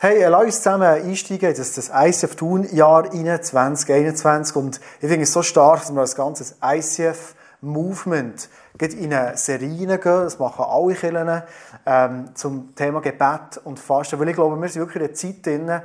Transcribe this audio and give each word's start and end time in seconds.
Hey, 0.00 0.24
lass 0.28 0.44
uns 0.44 0.56
zusammen 0.58 0.84
einsteigen 0.84 1.50
in 1.50 1.56
das, 1.56 1.90
ICF 1.92 2.36
Tun-Jahr 2.36 3.10
2021. 3.10 4.54
Und 4.54 4.80
ich 5.00 5.08
finde 5.08 5.24
es 5.24 5.32
so 5.32 5.42
stark, 5.42 5.80
dass 5.80 5.90
wir 5.90 6.00
als 6.00 6.14
ganzes 6.14 6.54
ICF-Movement 6.62 8.48
in 8.80 9.12
eine 9.12 9.36
Serie 9.36 9.98
gehen. 9.98 9.98
Das 9.98 10.38
machen 10.38 10.66
alle 10.68 10.94
Kirchen 10.94 11.42
ähm, 11.84 12.30
zum 12.34 12.76
Thema 12.76 13.00
Gebet 13.00 13.60
und 13.64 13.80
Fasten. 13.80 14.20
Weil 14.20 14.28
ich 14.28 14.36
glaube, 14.36 14.54
wir 14.54 14.68
sind 14.68 14.82
wirklich 14.82 15.02
in 15.02 15.08
einer 15.08 15.14
Zeit 15.14 15.44
drin, 15.44 15.82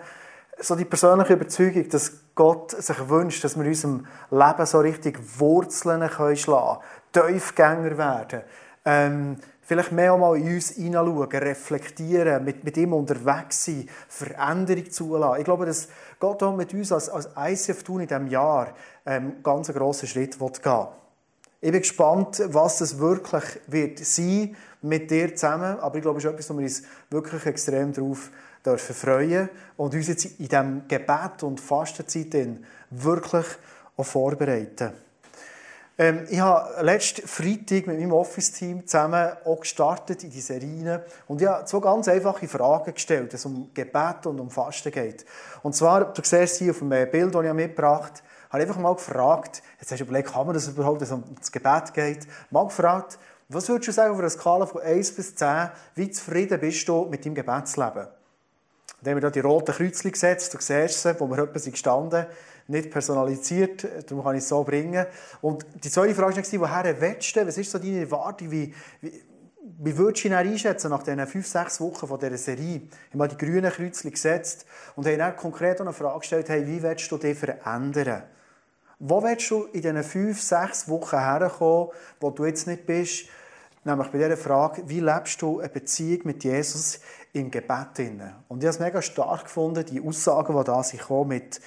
so 0.60 0.76
die 0.76 0.86
persönliche 0.86 1.34
Überzeugung, 1.34 1.90
dass 1.90 2.12
Gott 2.36 2.70
sich 2.70 3.10
wünscht, 3.10 3.44
dass 3.44 3.56
wir 3.56 3.64
in 3.64 3.70
unserem 3.70 4.06
Leben 4.30 4.66
so 4.68 4.80
richtig 4.80 5.20
Wurzeln 5.40 6.08
können 6.08 6.38
schlagen 6.38 6.82
können, 7.14 7.34
Tiefgänger 7.34 7.98
werden. 7.98 8.42
Ähm, 8.86 9.38
vielleicht 9.64 9.92
mehr 9.92 10.16
mal 10.18 10.38
in 10.38 10.54
uns 10.54 10.72
hineinschauen, 10.72 11.30
reflektieren, 11.30 12.44
mit, 12.44 12.64
mit 12.64 12.78
ihm 12.78 12.94
unterwegs 12.94 13.66
sein, 13.66 13.88
Veränderung 14.08 14.90
zulassen. 14.92 15.40
Ich 15.40 15.46
glaube, 15.46 15.66
dass 15.66 15.88
Gott 16.20 16.44
auch 16.44 16.56
mit 16.56 16.74
uns 16.74 16.92
als, 16.92 17.10
als 17.10 17.30
ICF 17.38 17.84
tun 17.84 18.02
in 18.02 18.08
diesem 18.08 18.28
Jahr 18.28 18.74
ähm, 19.06 19.44
ganz 19.44 19.70
einen 19.70 19.78
grossen 19.78 20.08
Schritt 20.08 20.38
gehen 20.38 20.52
will. 20.64 20.88
Ich 21.62 21.72
bin 21.72 21.80
gespannt, 21.80 22.44
was 22.48 22.80
das 22.80 23.00
wirklich 23.00 23.44
wird 23.68 24.00
sein 24.00 24.56
mit 24.82 25.10
dir 25.10 25.34
zusammen. 25.34 25.80
Aber 25.80 25.96
ich 25.96 26.02
glaube, 26.02 26.20
es 26.20 26.26
ist 26.26 26.32
etwas, 26.32 26.50
wo 26.50 26.58
wir 26.58 26.64
uns 26.64 26.84
wirklich 27.10 27.46
extrem 27.46 27.94
darauf 27.94 28.32
dürfen 28.66 28.96
freuen 28.96 29.50
und 29.78 29.94
uns 29.94 30.08
jetzt 30.08 30.26
in 30.26 30.48
diesem 30.48 30.88
Gebet 30.88 31.42
und 31.44 31.60
Fastenzeit 31.60 32.50
wirklich 32.90 33.46
auch 33.96 34.06
vorbereiten. 34.06 34.92
Ähm, 35.96 36.26
ich 36.30 36.40
habe 36.40 36.84
letzten 36.84 37.28
Freitag 37.28 37.86
mit 37.86 38.00
meinem 38.00 38.14
Office-Team 38.14 38.88
zusammen 38.88 39.32
auch 39.46 39.60
gestartet 39.60 40.24
in 40.24 40.32
die 40.32 40.42
Serie 40.42 41.06
und 41.28 41.40
ich 41.40 41.48
habe 41.48 41.66
zwei 41.66 41.80
ganz 41.80 42.08
einfache 42.08 42.48
Fragen 42.48 42.94
gestellt, 42.94 43.34
es 43.34 43.46
um 43.46 43.70
Gebet 43.74 44.26
und 44.26 44.40
um 44.40 44.50
Fasten 44.50 44.92
geht. 44.92 45.24
Und 45.62 45.76
zwar, 45.76 46.12
du 46.12 46.22
siehst 46.24 46.58
hier 46.58 46.72
auf 46.72 46.80
dem 46.80 46.90
Bild, 46.90 47.36
das 47.36 47.46
ich 47.46 47.54
mitgebracht 47.54 48.24
habe, 48.24 48.34
habe 48.50 48.64
ich 48.64 48.70
einfach 48.70 48.82
mal 48.82 48.96
gefragt, 48.96 49.62
jetzt 49.80 49.92
hast 49.92 50.00
du 50.00 50.06
überlegt, 50.06 50.34
kann 50.34 50.46
man 50.46 50.56
das 50.56 50.68
überhaupt, 50.68 51.02
wenn 51.02 51.08
es 51.08 51.12
um 51.12 51.24
das 51.40 51.52
Gebet 51.52 51.94
geht, 51.94 52.28
mal 52.50 52.66
gefragt, 52.66 53.20
was 53.50 53.70
würdest 53.70 53.90
du 53.90 53.92
sagen 53.92 54.14
auf 54.14 54.20
einer 54.20 54.30
Skala 54.30 54.66
von 54.66 54.82
1 54.82 55.12
bis 55.12 55.36
10, 55.36 55.70
wie 55.94 56.10
zufrieden 56.10 56.60
bist 56.60 56.88
du 56.88 57.06
mit 57.06 57.24
deinem 57.24 57.36
Gebetsleben? 57.36 58.08
Dann 59.02 59.16
haben 59.16 59.22
wir 59.22 59.30
hier 59.30 59.32
die 59.32 59.48
roten 59.48 59.76
Kreuzchen 59.76 60.12
gesetzt, 60.12 60.54
du 60.54 60.58
siehst 60.60 61.04
sie, 61.04 61.20
wo 61.20 61.28
wir 61.28 61.38
etwa 61.40 61.70
gestanden 61.70 62.26
nicht 62.74 62.92
personalisiert, 62.92 63.88
darum 64.08 64.24
kann 64.24 64.36
ich 64.36 64.44
es 64.44 64.50
so 64.50 64.64
bringen. 64.64 65.06
Und 65.42 65.66
die 65.84 65.90
zweite 65.90 66.14
Frage 66.14 66.36
war, 66.36 66.62
woher 66.62 67.02
willst 67.02 67.36
du? 67.36 67.48
Was 67.48 67.58
ist 67.58 67.72
so 67.72 67.80
deine 67.80 68.02
Erwartung? 68.02 68.52
Wie, 68.52 68.74
wie, 69.02 69.24
wie 69.80 69.98
würdest 69.98 70.24
du 70.24 70.28
ihn 70.28 70.34
einschätzen 70.34 70.90
nach 70.90 71.04
diesen 71.04 71.26
fünf, 71.26 71.48
sechs 71.48 71.80
Wochen 71.80 72.08
von 72.08 72.20
dieser 72.20 72.38
Serie? 72.38 72.82
Ich 73.12 73.20
habe 73.20 73.28
die 73.30 73.38
grünen 73.38 73.72
Kreuzchen 73.72 74.12
gesetzt 74.12 74.66
und 74.96 75.06
habe 75.06 75.18
dann 75.18 75.36
konkret 75.36 75.80
eine 75.80 75.94
Frage 75.94 76.20
gestellt, 76.20 76.50
hey, 76.50 76.68
wie 76.68 76.84
willst 76.84 77.10
du 77.12 77.18
dich 77.18 77.38
verändern? 77.38 78.24
Wo 79.00 79.24
willst 79.24 79.50
du 79.52 79.66
in 79.66 79.82
diesen 79.82 80.04
fünf, 80.04 80.42
sechs 80.42 80.88
Wochen 80.88 81.18
herkommen, 81.18 81.90
wo 82.20 82.30
du 82.30 82.46
jetzt 82.46 82.68
nicht 82.68 82.86
bist? 82.86 83.26
Nämlich 83.86 84.08
bei 84.08 84.18
dieser 84.18 84.38
Frage, 84.38 84.84
wie 84.88 85.02
lebst 85.02 85.42
du 85.42 85.60
eine 85.60 85.68
Beziehung 85.68 86.22
mit 86.24 86.44
Jesus 86.44 87.02
im 87.34 87.52
Gebet? 87.52 88.00
Und 88.48 88.64
ich 88.64 88.68
habe 88.68 88.68
es 88.68 88.80
mega 88.80 89.02
stark 89.02 89.44
gefunden, 89.44 89.86
die 89.86 90.00
Aussagen, 90.00 90.58
die 90.58 90.64
da 90.64 90.82
sind, 90.84 91.28
mit 91.28 91.60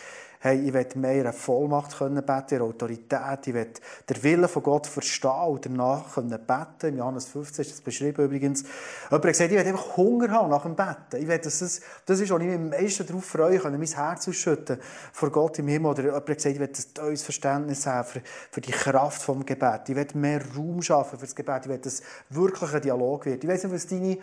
hey, 0.47 0.69
ich 0.69 0.73
will 0.73 0.87
mehr 0.95 1.21
eine 1.23 1.33
Vollmacht 1.33 1.99
können 1.99 2.25
beten, 2.25 2.61
Autorität, 2.61 3.47
ich 3.47 3.55
will 3.55 3.71
den 4.09 4.23
Willen 4.23 4.49
von 4.49 4.63
Gott 4.63 4.87
verstehen 4.87 5.31
und 5.31 5.67
danach 5.67 6.15
können 6.15 6.31
beten. 6.31 6.93
In 6.93 6.99
Johannes 6.99 7.27
15 7.27 7.65
ist 7.65 7.73
das 7.73 7.81
beschrieben 7.81 8.25
übrigens. 8.25 8.63
Jemand 9.11 9.25
gesagt, 9.25 9.51
ich 9.51 9.65
will 9.65 9.77
Hunger 9.97 10.31
haben 10.31 10.51
nach 10.51 10.63
dem 10.63 10.77
Beten. 10.77 11.21
Ich 11.21 11.27
will, 11.27 11.39
dass 11.39 11.59
das, 11.59 11.81
das 12.07 12.21
ist, 12.21 12.31
was 12.31 12.41
ich 12.41 12.47
mich 12.47 12.55
am 12.55 12.69
meisten 12.69 13.07
darauf 13.07 13.25
freue, 13.25 13.59
können 13.59 13.79
mein 13.79 13.89
Herz 13.89 14.29
ausschütten 14.29 14.79
vor 15.13 15.31
Gott 15.31 15.59
im 15.59 15.67
Himmel. 15.67 15.91
Oder 15.91 16.05
jemand 16.05 16.27
gesagt, 16.27 16.55
ich 16.55 16.61
will 16.61 16.71
tolles 16.95 17.23
Verständnis 17.23 17.87
haben 17.87 18.07
für, 18.09 18.21
für 18.51 18.61
die 18.61 18.73
Kraft 18.73 19.23
vom 19.23 19.45
Gebet. 19.45 19.89
Ich 19.89 19.97
will 19.97 20.07
mehr 20.15 20.43
Raum 20.57 20.81
schaffen 20.81 21.19
für 21.19 21.27
das 21.27 21.35
Gebet. 21.35 21.63
Ich 21.65 21.69
will, 21.69 21.79
dass 21.79 21.95
es 21.95 22.03
wirklich 22.31 22.73
ein 22.73 22.83
Dialog 22.83 23.27
wird. 23.27 23.43
Ich 23.43 23.51
weiß 23.51 23.65
nicht, 23.65 23.75
was 23.75 23.87
deine 23.89 24.19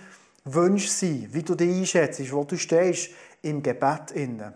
Wünsche 0.45 0.89
sind, 0.89 1.33
wie 1.33 1.43
du 1.43 1.55
dich 1.55 1.69
einschätzt, 1.69 2.31
wo 2.31 2.43
du 2.45 2.57
stehst 2.57 3.09
im 3.41 3.61
Gebet. 3.61 4.13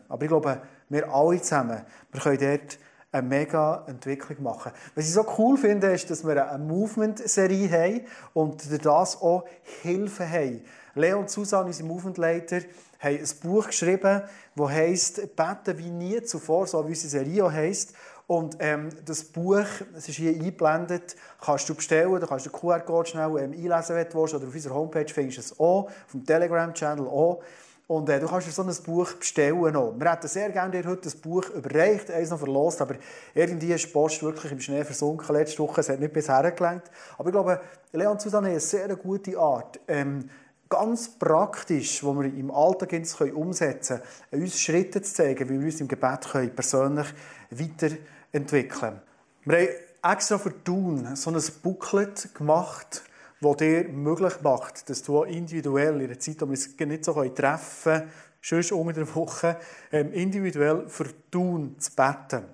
Aber 0.08 0.24
ich 0.24 0.30
glaube, 0.30 0.62
wir 0.90 1.14
alle 1.14 1.42
zusammen, 1.42 1.82
wir 2.12 2.22
können 2.22 2.40
dort 2.40 2.80
eine 3.12 3.28
mega 3.28 3.86
Entwicklung 3.88 4.44
machen. 4.44 4.72
Was 4.96 5.06
ich 5.06 5.14
so 5.14 5.26
cool 5.38 5.58
finde, 5.58 5.88
ist, 5.88 6.10
dass 6.10 6.26
wir 6.26 6.50
eine 6.50 6.64
Movement-Serie 6.64 7.72
haben 7.72 8.02
und 8.34 8.86
das 8.86 9.22
auch 9.22 9.46
Hilfe 9.82 10.30
haben. 10.30 10.62
Leo 10.96 11.20
und 11.20 11.30
Susanne, 11.30 11.68
unsere 11.68 11.88
Movement-Leiter, 11.88 12.62
haben 13.00 13.18
ein 13.18 13.30
Buch 13.42 13.68
geschrieben, 13.68 14.24
das 14.56 14.70
heisst 14.70 15.36
«Beten 15.36 15.78
wie 15.78 15.90
nie 15.90 16.22
zuvor», 16.24 16.66
so 16.68 16.84
wie 16.86 16.90
unsere 16.90 17.10
Serie 17.10 17.46
auch 17.46 17.52
heisst. 17.52 17.94
Und 18.26 18.58
ähm, 18.60 18.90
das 19.06 19.24
Buch, 19.24 19.66
es 19.96 20.10
ist 20.10 20.16
hier 20.16 20.32
eingeblendet, 20.32 21.16
kannst 21.40 21.70
du 21.70 21.76
bestellen, 21.76 22.20
da 22.20 22.28
kannst 22.28 22.46
du 22.46 22.50
den 22.50 22.60
QR-Code 22.60 23.10
schnell 23.10 23.38
ähm, 23.38 23.54
einlesen, 23.54 23.96
wenn 23.96 24.10
du 24.10 24.20
willst, 24.20 24.34
oder 24.34 24.48
auf 24.48 24.54
unserer 24.54 24.74
Homepage 24.74 25.08
findest 25.08 25.38
du 25.38 25.42
es 25.42 25.60
auch, 25.60 25.86
auf 25.86 26.12
dem 26.12 26.26
Telegram-Channel 26.26 27.08
auch. 27.08 27.42
Und 27.88 28.10
äh, 28.10 28.20
du 28.20 28.28
kannst 28.28 28.48
dir 28.48 28.52
so 28.52 28.64
ein 28.64 28.76
Buch 28.86 29.14
bestellen. 29.14 29.74
Noch. 29.74 29.94
Wir 29.98 30.12
hätten 30.12 30.28
sehr 30.28 30.50
gerne 30.50 30.72
dir 30.72 30.90
heute 30.90 31.04
das 31.04 31.16
Buch 31.16 31.50
überreicht, 31.50 32.12
eins 32.12 32.30
noch 32.30 32.40
verlost, 32.40 32.82
aber 32.82 32.96
irgendwie 33.34 33.74
ist 33.74 33.92
Post 33.94 34.22
wirklich 34.24 34.52
im 34.52 34.60
Schnee 34.60 34.84
versunken 34.84 35.34
letzte 35.34 35.60
Woche. 35.60 35.80
Es 35.80 35.90
hat 35.90 36.00
nicht 36.00 36.12
bisher 36.12 36.52
gelangt. 36.52 36.84
Aber 37.18 37.30
ich 37.30 37.34
glaube, 37.34 37.62
Leon 37.94 38.20
Susanne 38.20 38.48
haben 38.48 38.52
eine 38.52 38.60
sehr 38.60 38.94
gute 38.98 39.38
Art, 39.38 39.80
ähm, 39.88 40.30
ganz 40.70 41.08
praktisch, 41.18 42.04
wo 42.04 42.14
wir 42.14 42.26
im 42.26 42.52
Alltag 42.52 42.90
können 42.90 43.34
umsetzen 43.34 44.02
können, 44.30 44.44
uns 44.44 44.60
Schritte 44.60 45.02
zu 45.02 45.14
zeigen, 45.14 45.48
wie 45.48 45.58
wir 45.58 45.68
uns 45.68 45.80
im 45.80 45.88
Gebet 45.88 46.28
können, 46.30 46.54
persönlich 46.54 47.08
weiterentwickeln 47.52 48.70
können. 48.70 49.02
Wir 49.46 49.60
haben 49.60 50.14
extra 50.14 50.38
für 50.38 50.64
Tun 50.64 51.16
so 51.16 51.32
ein 51.32 51.42
Booklet 51.64 52.36
gemacht, 52.36 53.04
das 53.42 53.58
dir 53.58 53.88
möglich 53.90 54.42
macht, 54.42 54.90
dass 54.90 55.04
du 55.04 55.24
individuell 55.24 56.02
in 56.02 56.10
einer 56.10 56.20
Zeit, 56.20 56.42
wo 56.42 56.46
wir 56.46 56.52
uns 56.52 56.80
nicht 56.80 57.06
so 57.06 57.14
treffen 57.14 57.84
können, 57.84 58.12
sonst 58.42 58.72
unter 58.72 58.94
der 58.94 59.16
Woche, 59.16 59.58
ähm, 59.92 60.12
individuell 60.14 60.88
für 60.88 61.08
Tun 61.30 61.76
zu 61.80 61.92
beten. 61.96 62.46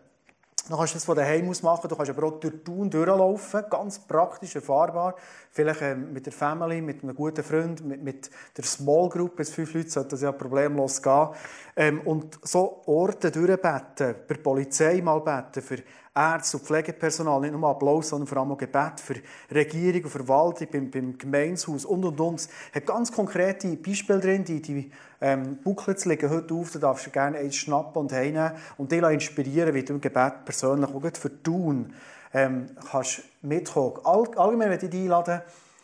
Dann 0.69 0.77
kannst 0.77 0.93
du 0.93 0.95
das 0.97 1.03
von 1.03 1.17
daheim 1.17 1.49
aus 1.49 1.61
machen, 1.61 1.89
du 1.89 1.95
kannst 1.95 2.11
aber 2.11 2.25
auch 2.25 2.39
durch 2.39 2.63
Tun 2.63 2.89
durchlaufen, 2.89 3.65
ganz 3.69 3.99
praktisch 3.99 4.55
erfahrbar. 4.55 5.15
Vielleicht 5.51 5.81
ähm, 5.81 6.13
mit 6.13 6.25
der 6.25 6.31
Family, 6.31 6.79
mit 6.79 7.03
einem 7.03 7.13
guten 7.13 7.43
Freund, 7.43 7.83
mit, 7.85 8.01
mit 8.01 8.31
der 8.55 8.63
Small 8.63 9.09
Group, 9.09 9.35
bis 9.35 9.49
fünf 9.49 9.73
Leute 9.73 9.89
sollte 9.89 10.11
das 10.11 10.21
ja 10.21 10.31
problemlos 10.31 11.01
gehen. 11.01 11.29
Ähm, 11.75 11.99
und 12.05 12.39
so 12.43 12.81
Orte 12.85 13.29
durchbeten, 13.29 14.15
bei 14.25 14.35
der 14.35 14.41
Polizei 14.41 15.01
mal 15.01 15.19
beten, 15.19 15.61
für 15.61 15.79
Ärzte 16.15 16.57
und 16.57 16.65
Pflegepersonal, 16.65 17.41
nicht 17.41 17.53
nur 17.53 17.69
Applaus, 17.69 18.09
sondern 18.09 18.27
vor 18.27 18.37
allem 18.37 18.51
auch 18.51 18.57
Gebet 18.57 18.99
für 18.99 19.15
Regierung 19.53 20.03
und 20.03 20.09
Verwaltung, 20.09 20.67
beim, 20.71 20.91
beim 20.91 21.17
Gemeinshaus 21.17 21.85
und 21.85 22.05
und 22.05 22.19
und. 22.19 22.39
Es 22.39 22.49
hat 22.73 22.85
ganz 22.85 23.11
konkrete 23.11 23.75
Beispiele 23.77 24.19
drin, 24.19 24.43
die, 24.43 24.61
die 24.61 24.91
ähm, 25.21 25.57
Booklets 25.63 26.05
liegen 26.05 26.29
heute 26.29 26.53
auf, 26.53 26.71
da 26.71 26.79
darfst 26.79 27.07
du 27.07 27.09
gerne 27.09 27.39
eins 27.39 27.55
schnappen 27.55 28.01
und 28.01 28.11
heimnehmen 28.11 28.51
und 28.77 28.91
dich 28.91 29.01
inspirieren, 29.01 29.73
wie 29.73 29.83
du 29.83 29.93
im 29.93 30.01
Gebet 30.01 30.45
persönlich 30.45 30.89
auch 30.93 31.17
für 31.17 31.41
tun 31.41 31.93
ähm, 32.33 32.67
kannst 32.89 33.21
mitkommen. 33.41 33.99
All, 34.03 34.27
allgemein 34.35 34.69
möchte 34.69 34.85
ich 34.85 34.91
dich 34.91 35.01
einladen, 35.01 35.41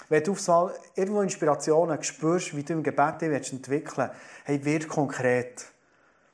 wenn 0.09 0.23
du 0.23 0.31
auf 0.31 0.47
Mal 0.47 0.73
irgendwo 0.95 1.21
Inspirationen 1.21 2.01
spürst, 2.03 2.55
wie 2.55 2.63
du 2.63 2.73
im 2.73 2.83
Gebet 2.83 3.21
dich 3.21 3.53
entwickeln 3.53 4.09
willst, 4.09 4.13
hey, 4.43 4.65
wird 4.65 4.87
konkret. 4.87 5.65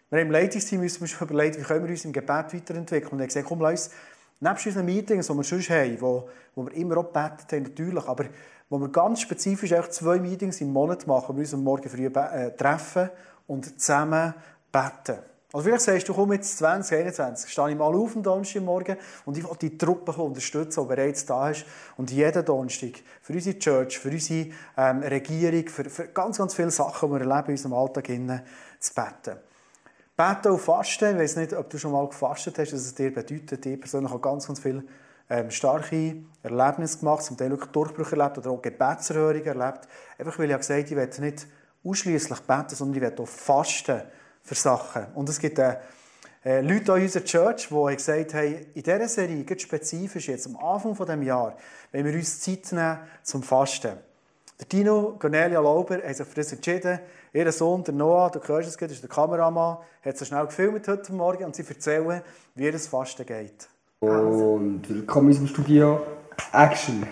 Wir 0.09 0.19
haben 0.19 0.27
im 0.27 0.31
Leitungsteam 0.31 0.81
uns 0.81 0.97
überlegt, 0.97 1.57
wie 1.57 1.63
können 1.63 1.83
wir 1.83 1.89
uns 1.89 2.05
im 2.05 2.13
Gebet 2.13 2.53
weiterentwickeln. 2.53 3.13
Und 3.13 3.21
ich 3.21 3.27
gesagt, 3.27 3.47
komm, 3.47 3.61
lass 3.61 3.87
uns, 3.87 3.95
nebst 4.39 4.67
unseren 4.67 4.85
Meetings, 4.85 5.27
die 5.27 5.33
wir 5.33 5.43
sonst 5.43 5.69
haben, 5.69 5.99
wo, 5.99 6.29
wo 6.53 6.65
wir 6.65 6.73
immer 6.73 6.97
auch 6.97 7.11
gebetet 7.11 7.51
haben, 7.51 7.63
natürlich, 7.63 8.07
aber 8.07 8.25
wo 8.69 8.79
wir 8.79 8.89
ganz 8.89 9.21
spezifisch 9.21 9.73
auch 9.73 9.87
zwei 9.89 10.19
Meetings 10.19 10.61
im 10.61 10.71
Monat 10.71 11.07
machen, 11.07 11.29
wo 11.29 11.33
wir 11.33 11.41
uns 11.41 11.53
am 11.53 11.63
Morgen 11.63 11.89
früh 11.89 12.05
äh, 12.05 12.51
treffen 12.51 13.09
und 13.47 13.79
zusammen 13.79 14.33
beten. 14.71 15.19
Also 15.53 15.63
vielleicht 15.63 15.83
sagst 15.85 16.09
du, 16.09 16.13
komm 16.13 16.33
jetzt 16.33 16.57
2021, 16.57 17.49
stehe 17.49 17.69
ich 17.69 17.77
mal 17.77 17.95
auf 17.95 18.15
am 18.15 18.21
Donnerstagmorgen 18.21 18.97
und 19.25 19.37
ich 19.37 19.43
will 19.43 19.57
die 19.61 19.77
Truppe 19.77 20.11
unterstützen, 20.11 20.83
die 20.83 20.87
bereits 20.87 21.25
da 21.25 21.49
ist. 21.49 21.65
Und 21.95 22.11
jeden 22.11 22.43
Donnerstag 22.43 22.91
für 23.21 23.33
unsere 23.33 23.57
Church, 23.57 23.97
für 23.97 24.09
unsere 24.09 24.49
ähm, 24.75 24.99
Regierung, 24.99 25.67
für, 25.69 25.85
für, 25.85 26.07
ganz, 26.09 26.37
ganz 26.37 26.53
viele 26.53 26.71
Sachen, 26.71 27.09
die 27.09 27.15
wir 27.15 27.21
erleben 27.21 27.47
in 27.47 27.53
unserem 27.53 27.73
Alltag, 27.73 28.07
zu 28.79 28.93
beten. 28.93 29.39
Beten 30.17 30.53
und 30.53 30.59
Fasten, 30.59 31.15
ich 31.15 31.21
weiß 31.23 31.35
nicht, 31.35 31.53
ob 31.53 31.69
du 31.69 31.77
schon 31.77 31.91
mal 31.91 32.07
gefastet 32.07 32.57
hast, 32.57 32.71
was 32.71 32.81
es 32.81 32.95
dir 32.95 33.13
bedeutet. 33.13 33.65
Ich 33.65 33.79
persönlich 33.79 34.09
habe 34.09 34.21
ganz, 34.21 34.47
ganz 34.47 34.61
viele 34.61 34.83
ähm, 35.29 35.51
starke 35.51 36.23
Erlebnisse 36.41 36.99
gemacht, 36.99 37.23
zum 37.23 37.35
Teil 37.35 37.49
wirklich 37.49 37.71
Durchbrüche 37.71 38.15
erlebt 38.15 38.37
oder 38.37 38.51
auch 38.51 38.61
Gebetserhörungen 38.61 39.45
erlebt. 39.45 39.89
Einfach 40.17 40.39
weil 40.39 40.51
ich 40.51 40.57
gesagt 40.57 40.91
habe, 40.91 41.03
ich 41.03 41.17
will 41.17 41.25
nicht 41.25 41.47
ausschließlich 41.83 42.39
beten, 42.39 42.75
sondern 42.75 43.03
ich 43.03 43.09
will 43.09 43.25
auch 43.25 43.27
fasten 43.27 44.01
für 44.41 44.55
Sachen. 44.55 45.07
Und 45.15 45.27
es 45.27 45.37
gibt 45.37 45.59
äh, 45.59 45.75
äh, 46.45 46.61
Leute 46.61 46.93
in 46.93 47.03
unserer 47.03 47.25
Church, 47.25 47.67
die 47.67 47.95
gesagt 47.95 48.33
haben, 48.35 48.55
in 48.73 48.83
dieser 48.83 49.09
Serie, 49.09 49.59
spezifisch 49.59 50.29
jetzt 50.29 50.47
am 50.47 50.55
Anfang 50.57 50.93
dieses 50.93 51.25
Jahres, 51.25 51.55
wenn 51.91 52.05
wir 52.05 52.13
uns 52.13 52.39
Zeit 52.39 52.71
nehmen 52.71 52.99
zum 53.21 53.43
Fasten. 53.43 53.97
Der 54.57 54.69
Tino, 54.69 55.17
Cornelia 55.19 55.59
Lauber 55.59 55.95
haben 56.01 56.13
sich 56.13 56.25
für 56.25 56.35
das 56.35 56.53
entschieden. 56.53 56.99
Ihr 57.33 57.51
Sohn, 57.51 57.83
der 57.83 57.93
Noah, 57.93 58.31
du 58.31 58.39
hörst 58.39 58.81
es, 58.81 58.89
ist 58.89 59.03
der 59.03 59.09
Kameramann, 59.09 59.79
hat 60.01 60.17
so 60.17 60.23
schnell 60.23 60.45
gefilmt 60.45 60.87
heute 60.87 61.11
Morgen 61.11 61.43
und 61.43 61.53
sie 61.57 61.65
erzählen, 61.67 62.21
wie 62.55 62.71
das 62.71 62.87
Fasten 62.87 63.25
geht. 63.25 63.67
Und 63.99 64.83
willkommen 64.87 65.31
in 65.31 65.41
unserem 65.41 65.47
Studio 65.47 66.01
Action. 66.53 67.05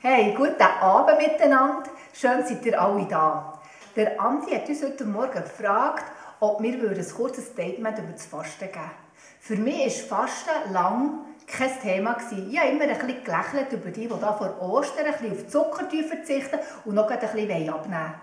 Hey, 0.00 0.32
guten 0.34 0.62
Abend 0.62 1.18
miteinander. 1.18 1.90
Schön 2.14 2.42
seid 2.46 2.64
ihr 2.64 2.80
alle 2.80 3.04
da. 3.04 3.60
Der 3.94 4.18
Andi 4.18 4.52
hat 4.52 4.66
uns 4.66 4.82
heute 4.82 5.04
Morgen 5.04 5.42
gefragt, 5.42 6.04
ob 6.40 6.62
wir 6.62 6.72
ein 6.72 7.08
kurzes 7.14 7.48
Statement 7.48 7.98
über 7.98 8.12
das 8.12 8.24
Fasten 8.24 8.68
geben 8.72 8.90
Für 9.40 9.56
mich 9.56 10.10
war 10.10 10.26
Fasten 10.26 10.72
lang 10.72 11.26
kein 11.46 11.80
Thema. 11.80 12.16
Ich 12.30 12.58
habe 12.58 12.70
immer 12.70 12.84
ein 12.84 12.98
bisschen 12.98 13.24
gelächelt 13.24 13.72
über 13.72 13.90
die, 13.90 14.08
die 14.08 14.20
da 14.20 14.32
vor 14.32 14.60
Ostern 14.60 15.06
ein 15.06 15.12
bisschen 15.12 15.32
auf 15.32 15.46
Zucker 15.48 15.88
verzichten 16.08 16.58
und 16.84 16.94
noch 16.94 17.10
ein 17.10 17.18
bisschen 17.18 17.70
abnehmen 17.70 18.14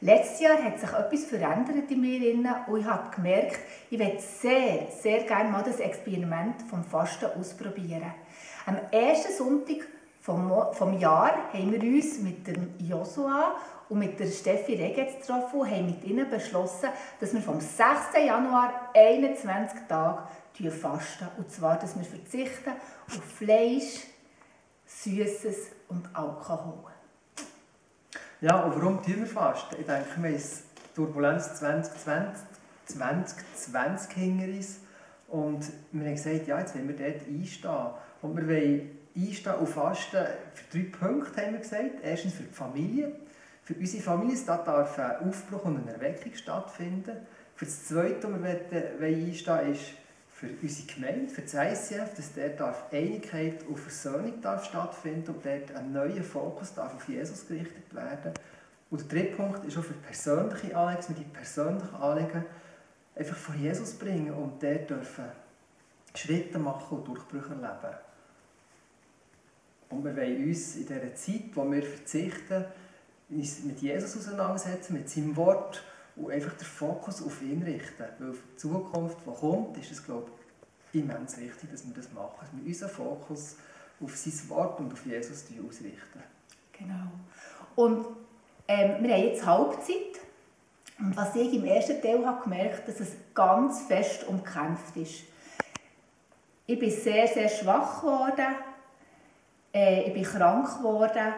Letztes 0.00 0.40
Jahr 0.40 0.62
hat 0.62 0.78
sich 0.78 0.90
etwas 0.90 1.24
verändert 1.24 1.90
in 1.90 2.00
mir 2.00 2.32
und 2.68 2.80
ich 2.80 2.86
habe 2.86 3.10
gemerkt, 3.16 3.58
ich 3.90 3.98
möchte 3.98 4.22
sehr, 4.22 4.86
sehr 4.96 5.24
gerne 5.24 5.50
mal 5.50 5.64
das 5.64 5.80
Experiment 5.80 6.62
vom 6.70 6.84
Fasten 6.84 7.26
ausprobieren. 7.36 8.14
Am 8.66 8.78
ersten 8.92 9.32
Sonntag 9.32 9.78
vom, 10.20 10.52
vom 10.72 10.98
Jahr 11.00 11.52
haben 11.52 11.72
wir 11.72 11.82
uns 11.82 12.20
mit 12.20 12.46
dem 12.46 12.74
Joshua 12.78 13.56
und 13.88 13.98
mit 13.98 14.20
der 14.20 14.26
Steffi 14.26 14.74
Regetz 14.74 15.26
getroffen 15.26 15.60
und 15.60 15.70
haben 15.70 15.86
mit 15.86 16.04
ihnen 16.04 16.30
beschlossen, 16.30 16.90
dass 17.18 17.32
wir 17.32 17.40
vom 17.40 17.60
6. 17.60 17.78
Januar 18.24 18.90
21 18.94 19.80
Tage 19.88 20.22
fasten. 20.66 21.28
Und 21.36 21.50
zwar, 21.50 21.78
dass 21.78 21.96
wir 21.96 22.04
verzichten 22.04 22.72
auf 23.06 23.24
Fleisch, 23.36 24.06
Süßes 24.86 25.68
und 25.88 26.08
Alkohol. 26.14 26.90
Ja, 28.40 28.62
und 28.62 28.76
warum 28.76 29.02
tun 29.02 29.16
wir 29.18 29.26
fasten? 29.26 29.76
Ich 29.80 29.86
denke, 29.86 30.06
wir 30.16 30.30
haben 30.30 30.42
Turbulenz 30.94 31.54
2020, 31.56 32.44
2020 32.86 34.12
hinter 34.12 34.56
uns. 34.56 34.78
Und 35.28 35.72
wir 35.92 36.06
haben 36.06 36.14
gesagt, 36.14 36.46
ja, 36.46 36.58
jetzt 36.60 36.74
wollen 36.74 36.88
wir 36.88 36.96
dort 36.96 37.26
einstehen. 37.28 37.86
Und 38.22 38.36
wir 38.36 38.48
wollen 38.48 38.98
einstehen 39.16 39.54
und 39.54 39.68
fasten 39.68 40.26
für 40.54 40.78
drei 40.78 40.84
Punkte, 40.90 41.42
haben 41.42 41.52
wir 41.52 41.60
gesagt. 41.60 42.00
Erstens 42.02 42.34
für 42.34 42.44
die 42.44 42.54
Familie. 42.54 43.12
Für 43.64 43.74
unsere 43.74 44.02
Familie 44.02 44.38
da 44.46 44.56
darf 44.56 44.98
ein 44.98 45.28
Aufbruch 45.28 45.64
und 45.66 45.82
eine 45.82 45.92
Erweckung 45.92 46.34
stattfinden. 46.34 47.16
Für 47.54 47.64
das 47.66 47.86
Zweite, 47.86 48.28
was 48.32 48.40
wir 49.00 49.06
einstehen 49.06 49.72
ist 49.72 49.82
für 50.38 50.50
unsere 50.62 50.86
Gemeinde, 50.86 51.28
für 51.28 51.42
das 51.42 51.54
ICF, 51.54 52.14
dass 52.14 52.32
dort 52.32 52.92
Einigkeit 52.92 53.64
und 53.66 53.76
Versöhnung 53.76 54.40
darf 54.40 54.66
stattfinden 54.66 55.34
und 55.34 55.44
dort 55.44 55.74
ein 55.74 55.92
neuer 55.92 56.22
Fokus 56.22 56.72
darf 56.74 56.94
auf 56.94 57.08
Jesus 57.08 57.48
gerichtet 57.48 57.92
werden. 57.92 58.32
Und 58.88 59.00
der 59.00 59.08
dritte 59.08 59.36
Punkt 59.36 59.64
ist 59.64 59.76
auch 59.76 59.82
für 59.82 59.94
persönliche 59.94 60.76
Anliegen, 60.76 60.96
dass 60.98 61.08
wir 61.08 61.16
die 61.16 61.24
persönlichen 61.24 61.94
Anliegen 61.96 62.44
einfach 63.16 63.36
vor 63.36 63.56
Jesus 63.56 63.94
bringen 63.94 64.30
und 64.30 64.62
dort 64.62 64.88
dürfen 64.88 65.24
Schritte 66.14 66.60
machen 66.60 66.98
und 66.98 67.08
Durchbrüche 67.08 67.50
erleben. 67.50 67.96
Und 69.90 70.04
wir 70.04 70.16
wollen 70.16 70.48
uns 70.48 70.76
in 70.76 70.86
dieser 70.86 71.14
Zeit, 71.16 71.50
wo 71.54 71.68
wir 71.68 71.82
verzichten, 71.82 72.64
uns 73.28 73.64
mit 73.64 73.80
Jesus 73.80 74.16
auseinandersetzen, 74.16 74.94
mit 74.94 75.10
seinem 75.10 75.34
Wort 75.36 75.82
und 76.18 76.30
einfach 76.30 76.52
den 76.54 76.66
Fokus 76.66 77.22
auf 77.22 77.42
ihn 77.42 77.62
richten. 77.62 78.04
Weil 78.18 78.32
für 78.32 78.48
die 78.52 78.56
Zukunft, 78.56 79.18
die 79.24 79.40
kommt, 79.40 79.76
ist 79.78 79.92
es, 79.92 80.04
glaube 80.04 80.30
ich, 80.92 81.00
immens 81.00 81.36
wichtig, 81.38 81.70
dass 81.70 81.86
wir 81.86 81.94
das 81.94 82.12
machen. 82.12 82.38
Dass 82.40 82.50
wir 82.52 82.66
unseren 82.66 82.90
Fokus 82.90 83.56
auf 84.02 84.16
sein 84.16 84.48
Wort 84.48 84.80
und 84.80 84.92
auf 84.92 85.04
Jesus 85.06 85.44
ausrichten. 85.44 86.22
Genau. 86.72 87.10
Und 87.76 88.06
ähm, 88.66 89.02
wir 89.02 89.14
haben 89.14 89.22
jetzt 89.22 89.46
Halbzeit. 89.46 90.20
Und 90.98 91.16
was 91.16 91.36
ich 91.36 91.54
im 91.54 91.64
ersten 91.64 92.02
Teil 92.02 92.26
habe 92.26 92.42
gemerkt, 92.42 92.88
dass 92.88 93.00
es 93.00 93.12
ganz 93.34 93.82
fest 93.82 94.26
umkämpft 94.26 94.96
ist. 94.96 95.22
Ich 96.66 96.78
bin 96.78 96.90
sehr, 96.90 97.28
sehr 97.28 97.48
schwach 97.48 98.00
geworden. 98.00 98.56
Äh, 99.72 100.08
ich 100.08 100.14
bin 100.14 100.24
krank 100.24 100.78
geworden. 100.78 101.34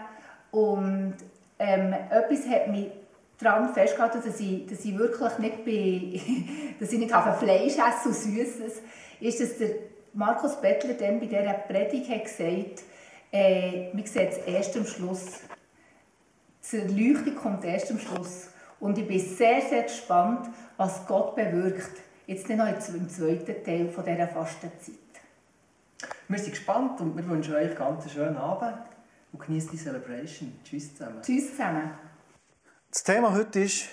Und 0.50 1.16
ähm, 1.58 1.92
etwas 1.92 2.48
hat 2.48 2.68
mich 2.68 2.88
daran 3.40 3.72
festgehalten, 3.72 4.22
dass 4.24 4.40
ich, 4.40 4.66
dass 4.66 4.84
ich 4.84 4.96
wirklich 4.96 5.38
nicht 5.38 5.64
bin, 5.64 6.20
dass 6.80 6.92
ich 6.92 6.98
nicht 6.98 7.10
Fleisch 7.10 7.76
esse 7.76 8.08
und 8.08 8.14
Süßes, 8.14 8.82
ist, 9.20 9.40
dass 9.40 9.58
der 9.58 9.70
Markus 10.12 10.60
Bettler 10.60 10.94
dann 10.94 11.20
bei 11.20 11.26
dieser 11.26 11.52
Predigt 11.52 12.10
hat 12.10 12.24
gesagt 12.24 12.82
äh, 13.32 13.92
man 13.92 14.04
sieht 14.06 14.30
es 14.30 14.38
erst 14.38 14.76
am 14.76 14.84
Schluss. 14.84 15.40
Die 16.70 16.76
Erleuchtung 16.76 17.34
kommt 17.36 17.64
erst 17.64 17.90
am 17.90 17.98
Schluss. 17.98 18.48
Und 18.78 18.98
ich 18.98 19.06
bin 19.06 19.20
sehr, 19.20 19.60
sehr 19.62 19.82
gespannt, 19.84 20.48
was 20.76 21.06
Gott 21.06 21.36
bewirkt. 21.36 22.00
Jetzt 22.26 22.48
noch 22.48 22.66
im 22.66 23.08
zweiten 23.08 23.64
Teil 23.64 23.86
dieser 23.86 24.28
Fastenzeit. 24.28 24.94
Wir 26.28 26.38
sind 26.38 26.52
gespannt 26.52 27.00
und 27.00 27.16
wir 27.16 27.28
wünschen 27.28 27.54
euch 27.54 27.74
ganz 27.76 28.04
einen 28.04 28.10
schönen 28.10 28.36
Abend 28.36 28.78
und 29.32 29.42
genießt 29.44 29.72
die 29.72 29.76
Celebration. 29.76 30.52
Tschüss 30.64 30.94
zusammen. 30.94 31.22
Tschüss 31.22 31.50
zusammen. 31.50 31.90
Das 32.92 33.04
Thema 33.04 33.32
heute 33.32 33.60
ist 33.60 33.84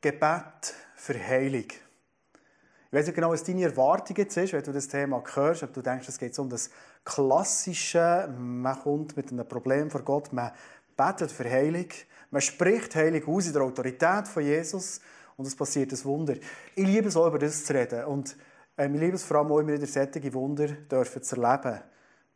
Gebet 0.00 0.74
für 0.94 1.12
Heilung. 1.22 1.66
Ich 1.66 2.92
weiß 2.92 3.04
nicht 3.04 3.14
genau, 3.14 3.28
was 3.28 3.44
deine 3.44 3.64
Erwartung 3.64 4.16
jetzt 4.16 4.38
ist, 4.38 4.54
wenn 4.54 4.62
du 4.62 4.72
das 4.72 4.88
Thema 4.88 5.22
hörst, 5.34 5.64
ob 5.64 5.74
du 5.74 5.82
denkst, 5.82 6.08
es 6.08 6.18
geht 6.18 6.38
um 6.38 6.48
das 6.48 6.70
klassische, 7.04 8.26
man 8.38 8.78
kommt 8.80 9.18
mit 9.18 9.30
einem 9.30 9.46
Problem 9.46 9.90
vor 9.90 10.00
Gott, 10.00 10.32
man 10.32 10.52
betet 10.96 11.30
für 11.30 11.44
Heilung, 11.44 11.88
man 12.30 12.40
spricht 12.40 12.94
Heilung 12.94 13.36
aus 13.36 13.48
in 13.48 13.52
der 13.52 13.60
Autorität 13.60 14.26
von 14.26 14.42
Jesus 14.42 15.02
und 15.36 15.46
es 15.46 15.54
passiert 15.54 15.92
ein 15.92 16.04
Wunder. 16.04 16.32
Ich 16.74 16.86
liebe 16.86 17.08
es 17.08 17.18
auch, 17.18 17.26
über 17.26 17.38
das 17.38 17.66
zu 17.66 17.74
reden 17.74 18.06
und 18.06 18.34
ähm, 18.78 18.94
ich 18.94 19.00
liebe 19.02 19.16
es 19.16 19.24
vor 19.24 19.36
allem 19.36 19.52
auch 19.52 19.58
immer 19.58 19.74
wieder 19.74 19.86
solche 19.86 20.32
Wunder 20.32 20.68
dürfen 20.68 21.22
zu 21.22 21.36
erleben. 21.36 21.82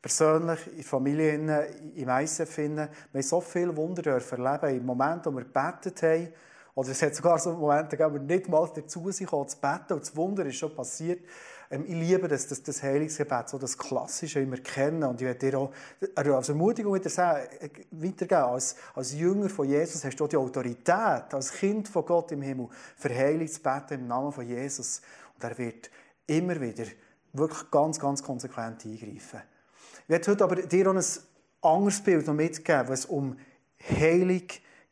Persönlich, 0.02 0.66
in 0.66 0.76
der 0.76 0.84
Familie, 0.84 1.34
im 1.94 2.08
ICF, 2.08 2.58
wir 2.58 2.88
haben 3.14 3.22
so 3.22 3.40
viele 3.40 3.76
Wunder 3.76 4.04
erleben. 4.04 4.78
Im 4.80 4.84
Moment, 4.84 5.24
wo 5.24 5.30
wir 5.30 5.44
gebetet 5.44 6.02
haben, 6.02 6.28
oder 6.74 6.88
es 6.88 7.02
hat 7.02 7.14
sogar 7.14 7.38
so 7.38 7.52
Momente 7.52 7.96
gegeben, 7.96 8.14
wo 8.14 8.14
wir 8.14 8.36
nicht 8.36 8.48
mal 8.48 8.68
dazu 8.74 9.10
sind, 9.10 9.28
zu 9.28 9.56
beten. 9.60 9.92
Und 9.92 10.02
das 10.02 10.16
Wunder 10.16 10.44
ist 10.46 10.56
schon 10.56 10.74
passiert. 10.74 11.20
Ähm, 11.70 11.84
ich 11.86 11.94
liebe 11.94 12.28
das, 12.28 12.48
das, 12.48 12.62
das 12.62 12.82
Heilungsgebet, 12.82 13.48
so 13.48 13.58
das 13.58 13.76
Klassische 13.76 14.40
immer 14.40 14.56
kennen. 14.56 15.04
Und 15.04 15.20
ich 15.20 15.26
werde 15.26 15.50
dir 15.50 15.58
auch 15.58 15.70
als 16.16 16.48
Ermutigung 16.48 16.94
wieder 16.94 17.10
sagen, 17.10 17.46
äh, 17.60 17.68
weitergeben. 17.90 18.42
Als, 18.42 18.76
als 18.94 19.12
Jünger 19.12 19.50
von 19.50 19.68
Jesus 19.68 20.04
hast 20.04 20.18
du 20.18 20.26
die 20.26 20.36
Autorität, 20.36 21.32
als 21.32 21.52
Kind 21.52 21.88
von 21.88 22.04
Gott 22.06 22.32
im 22.32 22.42
Himmel, 22.42 22.68
für 22.96 23.14
Heilung 23.14 23.48
zu 23.48 23.60
beten 23.60 23.94
im 23.94 24.06
Namen 24.06 24.32
von 24.32 24.46
Jesus. 24.46 25.02
Und 25.34 25.44
er 25.44 25.56
wird 25.58 25.90
immer 26.26 26.58
wieder 26.60 26.84
wirklich 27.34 27.70
ganz, 27.70 28.00
ganz 28.00 28.22
konsequent 28.22 28.84
eingreifen. 28.84 29.42
Werde 30.12 30.30
heute 30.30 30.44
aber 30.44 30.56
dir 30.56 30.90
auch 30.90 30.94
ein 30.94 31.04
anderes 31.62 32.02
Bild 32.02 32.28
mitgeben, 32.28 32.88
was 32.88 33.06
um 33.06 33.34
Heilung 33.98 34.42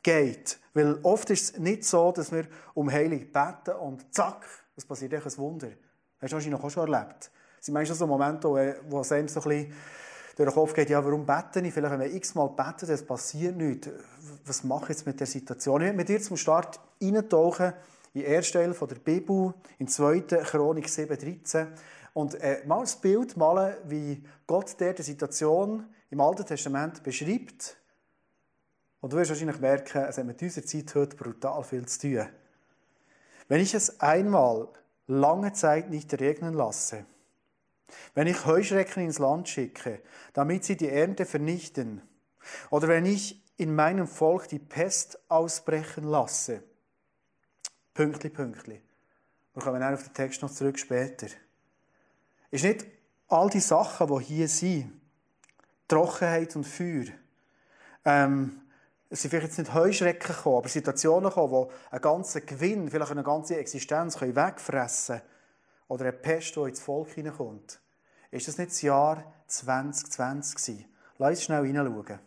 geht. 0.03 0.59
Weil 0.73 0.99
oft 1.03 1.29
ist 1.29 1.43
es 1.43 1.59
nicht 1.59 1.85
so, 1.85 2.11
dass 2.11 2.33
wir 2.33 2.47
um 2.73 2.91
Heilung 2.91 3.31
beten 3.31 3.77
und 3.83 4.15
zack, 4.15 4.47
es 4.77 4.87
passiert 4.87 5.13
ein 5.13 5.37
Wunder. 5.37 5.69
Hast 6.23 6.33
du 6.33 6.37
wahrscheinlich 6.37 6.59
auch 6.59 6.71
schon 6.71 6.91
erlebt. 6.91 7.31
Es 7.59 7.67
sind 7.67 7.75
manchmal 7.75 7.99
so 7.99 8.07
Momente, 8.07 8.49
wo 8.89 9.01
es 9.01 9.13
einem 9.13 9.29
so 9.29 9.41
ein 9.41 9.49
bisschen 9.49 9.75
durch 10.37 10.49
den 10.49 10.55
Kopf 10.55 10.73
geht, 10.73 10.89
ja, 10.89 11.05
warum 11.05 11.27
beten 11.27 11.67
ich? 11.67 11.75
Vielleicht, 11.75 11.93
wenn 11.93 12.01
wir 12.01 12.15
x-mal 12.15 12.49
beten, 12.49 12.91
es 12.91 13.05
passiert 13.05 13.59
nichts. 13.59 13.91
Was 14.47 14.65
mache 14.65 14.85
ich 14.85 14.89
jetzt 14.89 15.07
mit 15.07 15.21
der 15.21 15.27
Situation? 15.27 15.83
Ich 15.83 15.85
werde 15.85 15.99
mit 15.99 16.09
dir 16.09 16.23
zum 16.23 16.39
Start 16.39 16.81
eintauchen 16.99 17.75
in 18.15 18.23
den 18.23 18.33
ersten 18.33 18.55
Teil 18.55 18.73
der 18.73 18.97
Bibel, 18.97 19.53
in 19.79 19.87
2. 19.87 20.21
Chronik 20.21 20.87
7,13. 20.87 21.67
Und 22.13 22.35
äh, 22.37 22.63
mal 22.67 22.81
das 22.81 22.97
Bild 22.97 23.37
malen, 23.37 23.77
wie 23.85 24.25
Gott 24.47 24.79
der 24.81 24.95
die 24.95 25.03
Situation 25.03 25.89
im 26.11 26.21
Alten 26.21 26.45
Testament 26.45 27.03
beschreibt. 27.03 27.77
Und 29.01 29.13
du 29.13 29.17
wirst 29.17 29.31
wahrscheinlich 29.31 29.61
merken, 29.61 30.05
es 30.09 30.19
hat 30.19 30.27
mit 30.27 30.43
unserer 30.43 30.65
Zeit 30.65 30.95
heute 30.95 31.17
brutal 31.17 31.63
viel 31.63 31.87
zu 31.87 32.01
tun. 32.01 32.27
Wenn 33.49 33.61
ich 33.61 33.75
es 33.75 34.01
einmal 34.01 34.69
lange 35.07 35.53
Zeit 35.53 35.91
nicht 35.91 36.13
regnen 36.21 36.55
lasse, 36.55 37.07
wenn 38.15 38.27
ich 38.27 38.47
Heuschrecken 38.47 39.05
ins 39.05 39.19
Land 39.19 39.49
schicke, 39.49 40.01
damit 40.33 40.65
sie 40.65 40.77
die 40.77 40.89
Ernte 40.89 41.25
vernichten, 41.27 42.03
oder 42.71 42.89
wenn 42.89 43.07
ich 43.07 43.43
in 43.57 43.75
meinem 43.75 44.07
Volk 44.07 44.49
die 44.49 44.59
Pest 44.59 45.19
ausbrechen 45.29 46.05
lasse, 46.05 46.63
Pünktli, 47.95 48.31
Pünktli. 48.31 48.81
Wir 49.55 49.63
kommen 49.63 49.83
auf 49.83 50.03
den 50.05 50.15
Text 50.15 50.43
noch 50.43 50.51
zurück 50.51 50.79
später 50.79 51.27
ist 52.51 52.65
nicht 52.65 52.87
all 53.29 53.49
die 53.49 53.61
Sachen, 53.61 54.07
die 54.07 54.25
hier 54.25 54.49
sind, 54.49 54.93
Trockenheit 55.89 56.55
und 56.57 56.65
Feuer, 56.65 57.07
ähm, 58.05 58.61
es 59.13 59.23
sind 59.23 59.31
vielleicht 59.31 59.49
jetzt 59.49 59.59
nicht 59.59 59.75
Heuschrecken 59.75 60.37
gekommen, 60.37 60.59
aber 60.59 60.69
Situationen 60.69 61.31
gekommen, 61.31 61.51
wo 61.51 61.73
ein 61.91 62.01
ganzer 62.01 62.41
Gewinn, 62.43 62.89
vielleicht 62.89 63.11
eine 63.11 63.25
ganze 63.25 63.57
Existenz 63.57 64.21
wegfressen 64.21 65.17
können. 65.17 65.29
Oder 65.89 66.05
eine 66.05 66.13
Pest, 66.13 66.55
die 66.55 66.61
ins 66.61 66.79
Volk 66.79 67.11
hineinkommt. 67.11 67.81
Ist 68.31 68.47
das 68.47 68.59
nicht 68.59 68.71
das 68.71 68.83
Jahr 68.83 69.25
2020 69.49 70.55
gewesen? 70.55 70.85
Lass 71.19 71.31
uns 71.31 71.43
schnell 71.43 71.67
hineinschauen. 71.67 72.21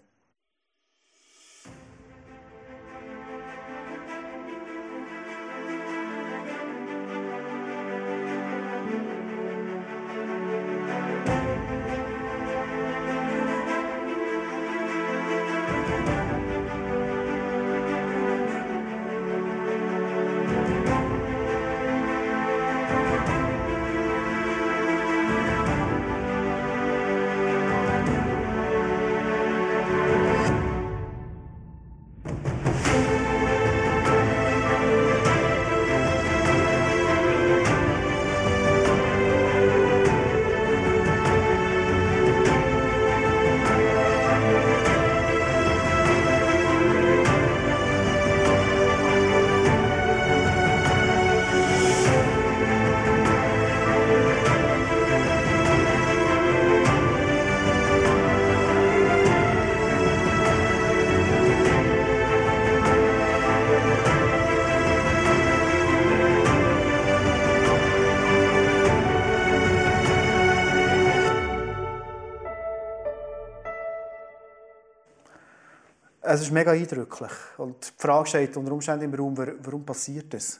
Es 76.35 76.47
ist 76.47 76.51
mega 76.51 76.71
eindrücklich. 76.71 77.31
Und 77.57 77.87
die 77.87 78.01
Frage 78.01 78.27
steht 78.27 78.55
unter 78.57 78.71
Umständen 78.71 79.05
im 79.05 79.13
Raum, 79.13 79.37
warum 79.37 79.85
passiert 79.85 80.33
das? 80.33 80.59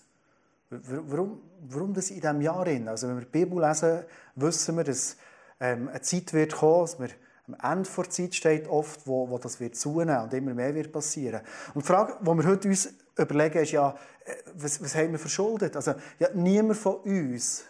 Warum, 0.70 1.42
warum 1.70 1.94
das 1.94 2.10
in 2.10 2.20
diesem 2.20 2.42
Jahr? 2.42 2.66
Also 2.88 3.08
wenn 3.08 3.18
wir 3.18 3.26
die 3.26 3.32
Bibel 3.32 3.62
lesen, 3.64 4.04
wissen 4.36 4.78
wir, 4.78 4.84
dass 4.84 5.18
ähm, 5.60 5.88
eine 5.90 6.02
Zeit 6.02 6.34
wird 6.34 6.54
kommen, 6.54 6.82
dass 6.82 7.00
wir 7.00 7.10
am 7.48 7.72
Ende 7.72 7.90
der 7.96 8.10
Zeit 8.10 8.36
steht 8.36 8.68
oft, 8.68 9.06
wo, 9.06 9.30
wo 9.30 9.38
das 9.38 9.60
wird 9.60 9.76
zunehmen 9.76 10.22
und 10.22 10.34
immer 10.34 10.54
mehr 10.54 10.74
wird 10.74 10.92
passieren. 10.92 11.42
Und 11.74 11.84
die 11.84 11.88
Frage, 11.88 12.18
die 12.22 12.26
wir 12.26 12.46
heute 12.46 12.68
uns 12.70 12.94
überlegen, 13.18 13.60
ist 13.60 13.72
ja, 13.72 13.96
äh, 14.26 14.34
was, 14.56 14.82
was 14.82 14.96
haben 14.96 15.12
wir 15.12 15.20
verschuldet? 15.20 15.76
Also, 15.76 15.94
ja, 16.20 16.30
niemand 16.34 16.78
von 16.78 16.96
uns 16.98 17.66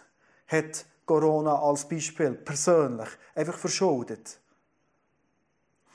hat 0.46 0.86
Corona 1.04 1.60
als 1.60 1.88
Beispiel 1.88 2.32
persönlich 2.32 3.08
einfach 3.34 3.58
verschuldet. 3.58 4.38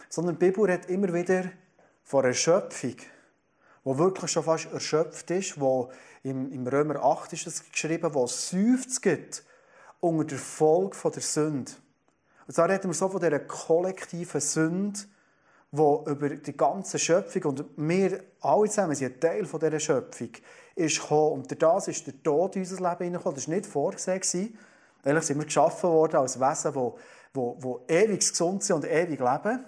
Sondern 0.09 0.37
die 0.37 0.45
Bibel 0.45 0.71
hat 0.71 0.89
immer 0.89 1.13
wieder 1.13 1.51
von 2.09 2.25
einer 2.25 2.33
Schöpfung, 2.33 2.95
die 3.85 3.97
wirklich 3.99 4.31
schon 4.31 4.43
fast 4.43 4.73
erschöpft 4.73 5.29
ist, 5.29 5.59
wo 5.59 5.91
im, 6.23 6.51
im 6.51 6.65
Römer 6.65 7.03
8 7.03 7.33
ist 7.33 7.45
das 7.45 7.71
geschrieben, 7.71 8.11
wo 8.15 8.23
es 8.23 8.49
gibt 8.99 9.43
unter 9.99 10.23
der 10.23 10.39
Folge 10.39 10.97
der 11.11 11.21
Sünde. 11.21 11.71
Und 12.47 12.53
zwar 12.55 12.67
reden 12.67 12.89
wir 12.89 12.95
so 12.95 13.09
von 13.09 13.21
dieser 13.21 13.37
kollektiven 13.41 14.41
Sünde, 14.41 14.99
die 15.71 16.09
über 16.09 16.29
die 16.29 16.57
ganze 16.57 16.97
Schöpfung, 16.97 17.43
und 17.43 17.65
wir 17.77 18.23
alle 18.41 18.67
zusammen 18.69 18.95
sind 18.95 19.13
ein 19.13 19.19
Teil 19.19 19.45
von 19.45 19.59
dieser 19.59 19.79
Schöpfung, 19.79 20.31
ist 20.73 20.99
gekommen. 20.99 21.33
Und 21.33 21.51
durch 21.51 21.59
das 21.59 21.89
ist 21.89 22.07
der 22.07 22.23
Tod 22.23 22.55
in 22.55 22.63
unser 22.63 22.77
Leben 22.77 23.03
hineingekommen. 23.03 23.35
Das 23.35 23.47
war 23.47 23.55
nicht 23.55 23.67
vorgesehen. 23.67 24.57
Eigentlich 25.03 25.25
sind 25.25 25.37
wir 25.37 25.45
geschaffen 25.45 25.91
worden 25.91 26.15
als 26.15 26.39
Wesen, 26.39 26.73
die, 26.73 27.39
die, 27.39 27.53
die 27.59 27.93
ewig 27.93 28.19
gesund 28.27 28.63
sind 28.63 28.77
und 28.77 28.85
ewig 28.85 29.19
leben. 29.19 29.63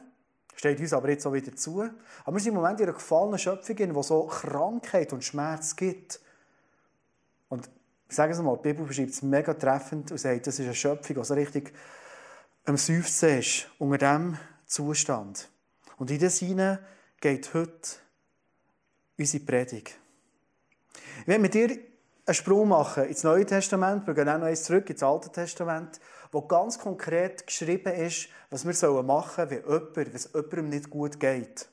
Steht 0.55 0.79
uns 0.79 0.93
aber 0.93 1.09
jetzt 1.09 1.25
auch 1.25 1.33
wieder 1.33 1.55
zu. 1.55 1.81
Aber 1.81 2.35
wir 2.35 2.39
sind 2.39 2.49
im 2.49 2.55
Moment 2.55 2.79
in 2.79 2.85
einer 2.85 2.93
gefallenen 2.93 3.39
Schöpfung, 3.39 3.77
in 3.77 3.93
der 3.93 4.03
so 4.03 4.25
Krankheit 4.27 5.13
und 5.13 5.23
Schmerz 5.23 5.75
gibt. 5.75 6.19
Und 7.49 7.69
ich 8.07 8.15
sage 8.15 8.33
es 8.33 8.41
mal, 8.41 8.57
die 8.57 8.69
Bibel 8.69 8.85
beschreibt 8.85 9.11
es 9.11 9.21
mega 9.21 9.53
treffend 9.53 10.11
und 10.11 10.17
sagt, 10.17 10.45
das 10.47 10.59
ist 10.59 10.65
eine 10.65 10.75
Schöpfung, 10.75 11.15
die 11.15 11.23
so 11.23 11.33
richtig 11.33 11.73
am 12.65 12.77
Seufzen 12.77 13.39
ist, 13.39 13.67
unter 13.79 13.97
diesem 13.97 14.37
Zustand. 14.65 15.49
Und 15.97 16.11
in 16.11 16.19
das 16.19 16.37
hinein 16.39 16.79
geht 17.19 17.53
heute 17.53 17.89
unsere 19.17 19.43
Predigt. 19.43 19.97
Ich 21.21 21.27
werde 21.27 21.41
mit 21.41 21.53
dir 21.53 21.90
einen 22.25 22.35
Sprung 22.35 22.67
machen 22.67 23.05
ins 23.05 23.23
Neue 23.23 23.45
Testament, 23.45 24.05
wir 24.05 24.13
gehen 24.13 24.29
auch 24.29 24.37
noch 24.37 24.45
eins 24.45 24.63
zurück 24.63 24.89
ins 24.89 25.03
Alte 25.03 25.31
Testament, 25.31 25.99
wo 26.31 26.41
ganz 26.41 26.79
konkret 26.79 27.45
geschrieben 27.45 27.93
ist, 27.93 28.29
was 28.49 28.65
wir 28.65 29.03
machen 29.03 29.49
sollen, 29.49 29.49
wenn 29.49 29.63
jemand, 29.63 29.95
wenn 29.95 30.15
es 30.15 30.29
jemandem 30.33 30.69
nicht 30.69 30.89
gut 30.89 31.19
geht. 31.19 31.67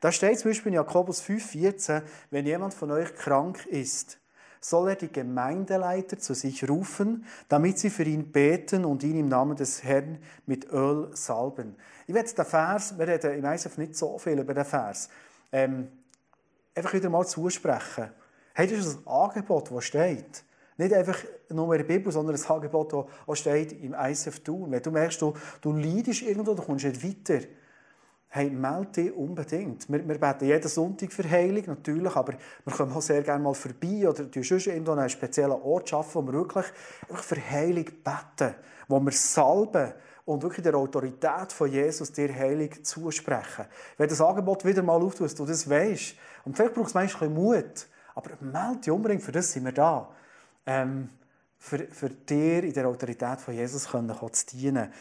Da 0.00 0.12
steht 0.12 0.38
zum 0.38 0.50
Beispiel 0.50 0.70
in 0.70 0.76
Jakobus 0.76 1.22
5,14, 1.22 2.02
wenn 2.30 2.46
jemand 2.46 2.74
von 2.74 2.90
euch 2.92 3.14
krank 3.16 3.66
ist, 3.66 4.18
soll 4.60 4.90
er 4.90 4.96
die 4.96 5.10
Gemeindeleiter 5.10 6.18
zu 6.18 6.34
sich 6.34 6.68
rufen, 6.68 7.24
damit 7.48 7.78
sie 7.78 7.90
für 7.90 8.04
ihn 8.04 8.30
beten 8.30 8.84
und 8.84 9.02
ihn 9.02 9.18
im 9.18 9.28
Namen 9.28 9.56
des 9.56 9.84
Herrn 9.84 10.18
mit 10.46 10.70
Öl 10.70 11.10
salben. 11.14 11.76
Ich 12.06 12.14
werde 12.14 12.32
den 12.32 12.44
Vers, 12.44 12.98
wir 12.98 13.06
reden 13.06 13.38
im 13.38 13.44
ISF 13.44 13.78
nicht 13.78 13.96
so 13.96 14.18
viel 14.18 14.38
über 14.38 14.54
den 14.54 14.64
Vers, 14.64 15.08
ähm, 15.52 15.88
einfach 16.74 16.92
wieder 16.94 17.10
mal 17.10 17.26
zusprechen. 17.26 18.10
Hey, 18.58 18.66
das 18.66 18.96
ein 18.96 19.06
Angebot, 19.06 19.70
das 19.70 19.84
steht. 19.84 20.42
Nicht 20.78 20.92
einfach 20.92 21.16
nur 21.48 21.72
in 21.72 21.78
der 21.78 21.86
Bibel, 21.86 22.10
sondern 22.10 22.34
ein 22.34 22.44
Angebot, 22.44 22.92
das 23.24 23.38
steht 23.38 23.70
im 23.84 23.94
ISF 23.94 24.40
tun. 24.40 24.72
Wenn 24.72 24.82
du 24.82 24.90
merkst, 24.90 25.22
du, 25.22 25.32
du 25.60 25.74
leidest 25.74 26.22
irgendwo, 26.22 26.54
du 26.54 26.62
kommst 26.64 26.84
nicht 26.84 27.04
weiter, 27.04 27.46
Hey, 28.26 28.50
melde 28.50 28.90
dich 28.90 29.12
unbedingt. 29.14 29.88
Wir, 29.88 30.06
wir 30.08 30.18
beten 30.18 30.46
jeden 30.46 30.68
Sonntag 30.68 31.12
für 31.12 31.30
Heilung, 31.30 31.66
natürlich, 31.66 32.16
aber 32.16 32.32
wir 32.64 32.74
kommen 32.74 32.92
auch 32.92 33.00
sehr 33.00 33.22
gerne 33.22 33.44
mal 33.44 33.54
vorbei 33.54 34.08
oder 34.08 34.24
du 34.24 34.42
sonst 34.42 34.66
irgendwo 34.66 34.90
einen 34.90 35.08
speziellen 35.08 35.52
Ort 35.62 35.90
schaffen, 35.90 36.26
wo 36.26 36.26
wir 36.26 36.40
wirklich 36.40 36.66
einfach 37.08 37.22
für 37.22 37.40
Heilung 37.40 37.84
beten, 37.84 38.56
wo 38.88 38.98
wir 38.98 39.12
salben 39.12 39.92
und 40.24 40.42
wirklich 40.42 40.64
der 40.64 40.74
Autorität 40.74 41.52
von 41.52 41.70
Jesus 41.70 42.10
dir 42.10 42.34
Heilung 42.34 42.70
zusprechen. 42.82 43.66
Wenn 43.96 44.08
das 44.08 44.20
Angebot 44.20 44.64
wieder 44.64 44.82
mal 44.82 45.00
auftust, 45.00 45.38
du 45.38 45.46
das 45.46 45.70
weißt, 45.70 46.16
und 46.44 46.56
vielleicht 46.56 46.74
brauchst 46.74 46.96
du 46.96 46.98
manchmal 46.98 47.28
ein 47.28 47.34
bisschen 47.34 47.44
Mut, 47.44 47.86
aber 48.18 48.30
melde 48.40 48.80
dich 48.80 48.90
unbedingt, 48.90 49.22
für 49.22 49.32
das 49.32 49.52
sind 49.52 49.64
wir 49.64 49.72
da. 49.72 50.08
Ähm, 50.66 51.08
für, 51.56 51.78
für 51.86 52.10
dir 52.10 52.64
in 52.64 52.72
der 52.72 52.88
Autorität 52.88 53.40
von 53.40 53.54
Jesus 53.54 53.88
können, 53.88 54.12
zu 54.32 54.56
dienen. 54.56 54.92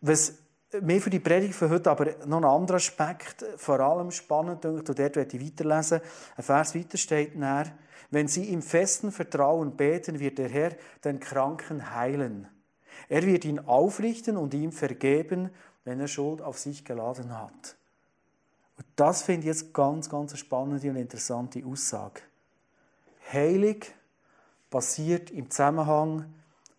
Was 0.00 0.34
mehr 0.80 1.00
für 1.00 1.10
die 1.10 1.20
Predigt 1.20 1.54
von 1.54 1.70
heute, 1.70 1.90
aber 1.90 2.14
noch 2.26 2.38
ein 2.38 2.44
anderer 2.44 2.76
Aspekt, 2.76 3.44
vor 3.56 3.78
allem 3.78 4.10
spannend, 4.10 4.64
und 4.64 4.88
dort 4.88 4.98
werde 4.98 5.22
ich 5.22 5.44
weiterlesen. 5.44 6.00
Ein 6.36 6.44
Vers 6.44 6.74
weiter 6.74 6.98
steht 6.98 7.36
näher, 7.36 7.72
wenn 8.10 8.28
sie 8.28 8.52
im 8.52 8.62
festen 8.62 9.12
Vertrauen 9.12 9.76
beten, 9.76 10.18
wird 10.18 10.38
der 10.38 10.48
Herr 10.48 10.72
den 11.04 11.20
Kranken 11.20 11.94
heilen. 11.94 12.48
Er 13.08 13.24
wird 13.24 13.44
ihn 13.44 13.60
aufrichten 13.60 14.36
und 14.36 14.52
ihm 14.52 14.72
vergeben, 14.72 15.50
wenn 15.84 16.00
er 16.00 16.08
Schuld 16.08 16.42
auf 16.42 16.58
sich 16.58 16.84
geladen 16.84 17.36
hat. 17.36 17.76
Und 18.76 18.86
das 18.96 19.22
finde 19.22 19.42
ich 19.42 19.46
jetzt 19.46 19.72
ganz, 19.72 20.08
ganz 20.08 20.32
eine 20.32 20.38
spannende 20.38 20.90
und 20.90 20.96
interessante 20.96 21.64
Aussage. 21.64 22.20
Heilig 23.32 23.94
passiert 24.70 25.30
im 25.30 25.50
Zusammenhang 25.50 26.32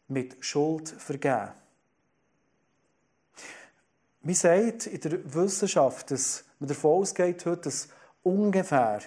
mit 0.08 0.38
Schuld 0.44 0.90
vergeben. 0.90 1.52
Man 4.22 4.36
sagt 4.36 4.88
in 4.88 5.00
der 5.02 5.34
Wissenschaft, 5.36 6.12
dass 6.12 6.44
man 6.60 6.68
davon 6.68 7.02
ausgeht, 7.02 7.46
dass 7.46 7.90
ungefähr, 8.24 9.02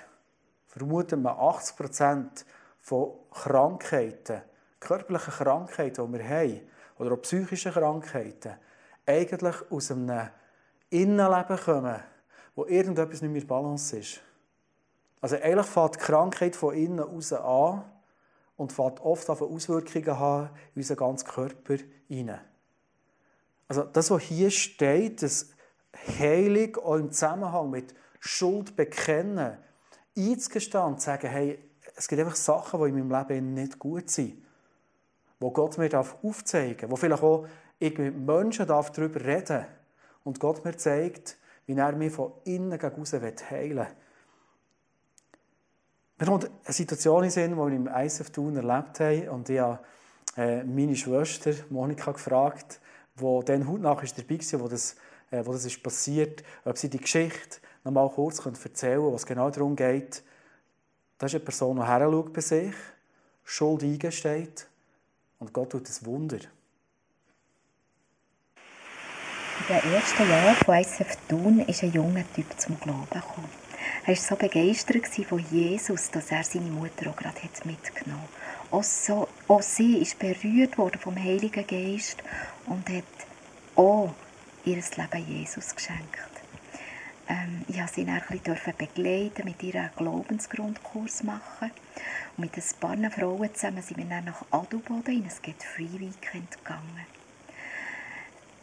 vermuten 0.67 1.23
wir 1.23 1.39
80 1.39 1.77
Prozent 1.77 2.47
von 2.81 3.15
Krankheiten, 3.31 4.43
körperlichen 4.79 5.33
Krankheiten, 5.33 6.07
die 6.07 6.19
wir 6.19 6.29
haben, 6.29 6.61
oder 6.99 7.13
auch 7.13 7.23
psychischen 7.23 7.73
Krankheiten, 7.73 8.55
eigentlich 9.07 9.57
aus 9.71 9.91
einem 9.91 10.29
Innenleben 10.91 11.57
kommen, 11.57 12.01
wo 12.55 12.67
irgendetwas 12.67 13.23
nicht 13.23 13.33
mehr 13.33 13.45
Balance 13.45 13.99
ist. 13.99 14.21
Also 15.21 15.37
eigentlich 15.37 15.67
fängt 15.67 15.97
die 15.97 15.99
Krankheit 15.99 16.57
von 16.57 16.75
innen 16.75 17.01
aus 17.01 17.33
an 17.33 17.85
und 18.57 18.73
fängt 18.73 19.01
oft 19.01 19.29
auf 19.31 19.43
Auswirkungen 19.43 20.19
haben 20.19 20.51
in 20.75 20.81
unseren 20.81 20.97
ganzen 20.97 21.29
Körper 21.29 21.77
hinein. 22.09 22.41
Also 23.69 23.85
das, 23.85 24.11
was 24.11 24.23
hier 24.23 24.51
steht, 24.51 25.23
das 25.23 25.51
Heilig 26.19 26.79
auch 26.79 26.97
im 26.97 27.11
Zusammenhang 27.11 27.71
mit 27.71 27.95
Schuld 28.21 28.77
bekennen, 28.77 29.57
einzugestehen, 30.17 30.99
zu 30.99 31.07
sagen, 31.07 31.29
hey, 31.29 31.59
es 31.97 32.09
gibt 32.09 32.21
einfach 32.21 32.37
Sachen, 32.37 32.81
die 32.81 32.89
in 32.91 33.09
meinem 33.09 33.29
Leben 33.29 33.55
nicht 33.55 33.79
gut 33.79 34.11
sind, 34.11 34.45
wo 35.41 35.51
Gott 35.51 35.79
mir 35.79 35.91
aufzeigen 36.23 36.79
darf, 36.79 36.91
wo 36.91 36.97
vielleicht 36.97 37.23
auch 37.23 37.47
ich 37.79 37.97
mit 37.99 38.17
Menschen 38.17 38.67
darüber 38.67 39.25
reden 39.25 39.47
darf 39.47 39.67
und 40.25 40.41
Gott 40.41 40.65
mir 40.65 40.77
zeigt, 40.77 41.39
wie 41.67 41.75
er 41.75 41.93
mich 41.93 42.13
von 42.13 42.33
innen 42.45 42.79
gegen 42.79 43.05
heilen 43.51 43.77
will. 43.77 43.87
Mir 46.19 46.27
kommt 46.27 46.51
eine 46.65 46.75
Situation 46.75 47.23
in 47.23 47.31
Sinn, 47.31 47.53
die 47.53 47.57
wir 47.57 47.67
im 47.69 47.87
ISF 47.87 48.31
Thun 48.31 48.57
erlebt 48.57 48.99
haben 48.99 49.29
und 49.29 49.49
ich 49.49 49.61
habe 49.61 49.79
äh, 50.37 50.65
meine 50.65 50.97
Schwester 50.97 51.53
Monika 51.71 52.11
gefragt, 52.11 52.81
wo 53.15 53.41
dann 53.43 53.69
hautnach 53.69 54.03
ist 54.03 54.19
dabei 54.19 54.39
war, 54.39 54.61
wo 54.61 54.69
das, 54.69 54.97
äh, 55.31 55.47
wo 55.47 55.53
das 55.53 55.65
ist 55.65 55.81
ob 56.65 56.77
sie 56.77 56.91
die 56.91 56.99
Geschichte 56.99 57.61
noch 57.85 57.93
mal 57.93 58.11
kurz 58.11 58.45
erzählen 58.45 59.01
können, 59.01 59.13
was 59.13 59.27
genau 59.27 59.49
darum 59.51 59.77
geht. 59.77 60.25
Das 61.19 61.31
ist 61.31 61.37
eine 61.37 61.45
Person, 61.45 61.77
die 61.77 61.83
heranschaut 61.83 62.33
bei 62.33 62.41
sich, 62.41 62.75
Schuld 63.45 63.85
eingesteht 63.85 64.67
und 65.39 65.53
Gott 65.53 65.71
tut 65.71 65.89
ein 65.89 66.07
Wunder. 66.07 66.39
In 69.69 69.77
den 69.83 69.93
ersten 69.93 70.29
Jahren 70.29 70.57
von 70.57 70.75
ICF 70.75 71.17
Thun 71.29 71.61
ist 71.61 71.83
ein 71.85 71.93
junger 71.93 72.25
Typ 72.33 72.47
zum 72.59 72.79
Glauben 72.81 73.09
gekommen. 73.11 73.68
Er 74.09 74.17
war 74.17 74.23
so 74.23 74.37
begeistert 74.37 75.07
von 75.29 75.45
Jesus, 75.51 76.11
dass 76.11 76.31
er 76.31 76.43
seine 76.43 76.71
Mutter 76.71 77.11
auch 77.11 77.17
gerade 77.17 77.37
mitgenommen 77.65 78.23
hat. 78.23 78.73
Auch, 78.73 78.83
so, 78.83 79.29
auch 79.49 79.61
sie 79.61 79.99
ist 79.99 80.19
berührt 80.19 80.79
worden 80.79 80.99
vom 80.99 81.15
Heiligen 81.15 81.67
Geist 81.67 82.23
und 82.65 82.89
hat 82.89 83.05
auch 83.77 84.15
ihr 84.65 84.77
Leben 84.77 85.27
Jesus 85.29 85.77
geschenkt. 85.77 86.31
Ähm, 87.29 87.67
ich 87.69 87.77
durfte 87.77 87.95
sie 87.97 88.07
dann 88.07 88.23
ein 88.27 88.77
begleiten, 88.79 89.45
mit 89.45 89.63
ihr 89.63 89.75
einen 89.75 89.91
Glaubensgrundkurs 89.95 91.25
machen. 91.25 91.71
Und 92.39 92.45
mit 92.45 92.57
ein 92.57 92.81
paar 92.81 93.11
Frauen 93.11 93.55
zusammen 93.55 93.83
sind 93.83 93.99
wir 93.99 94.07
dann 94.07 94.25
nach 94.25 94.43
Adelboden 94.51 95.17
in 95.17 95.25
ein 95.25 95.43
Get 95.43 95.63
Free 95.63 96.01
Weekend 96.01 96.57
gegangen. 96.57 97.18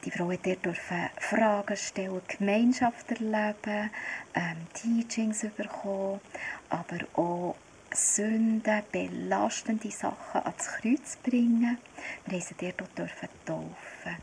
Die 0.06 0.12
Frauen 0.12 0.38
durften 0.44 1.10
Fragen 1.18 1.76
stellen, 1.76 2.22
Gemeinschaft 2.28 3.10
erleben, 3.10 3.90
ähm, 4.36 4.58
Teachings 4.74 5.48
bekommen, 5.58 6.22
aber 6.70 7.00
auch 7.16 7.56
Sünden, 7.92 8.84
belastende 8.92 9.90
Sachen 9.90 10.42
ans 10.44 10.68
Kreuz 10.68 11.18
bringen. 11.24 11.80
Wir 12.28 12.40
durften 12.40 12.56
sie 12.60 12.74
dort 12.78 13.12
taufen. 13.46 14.16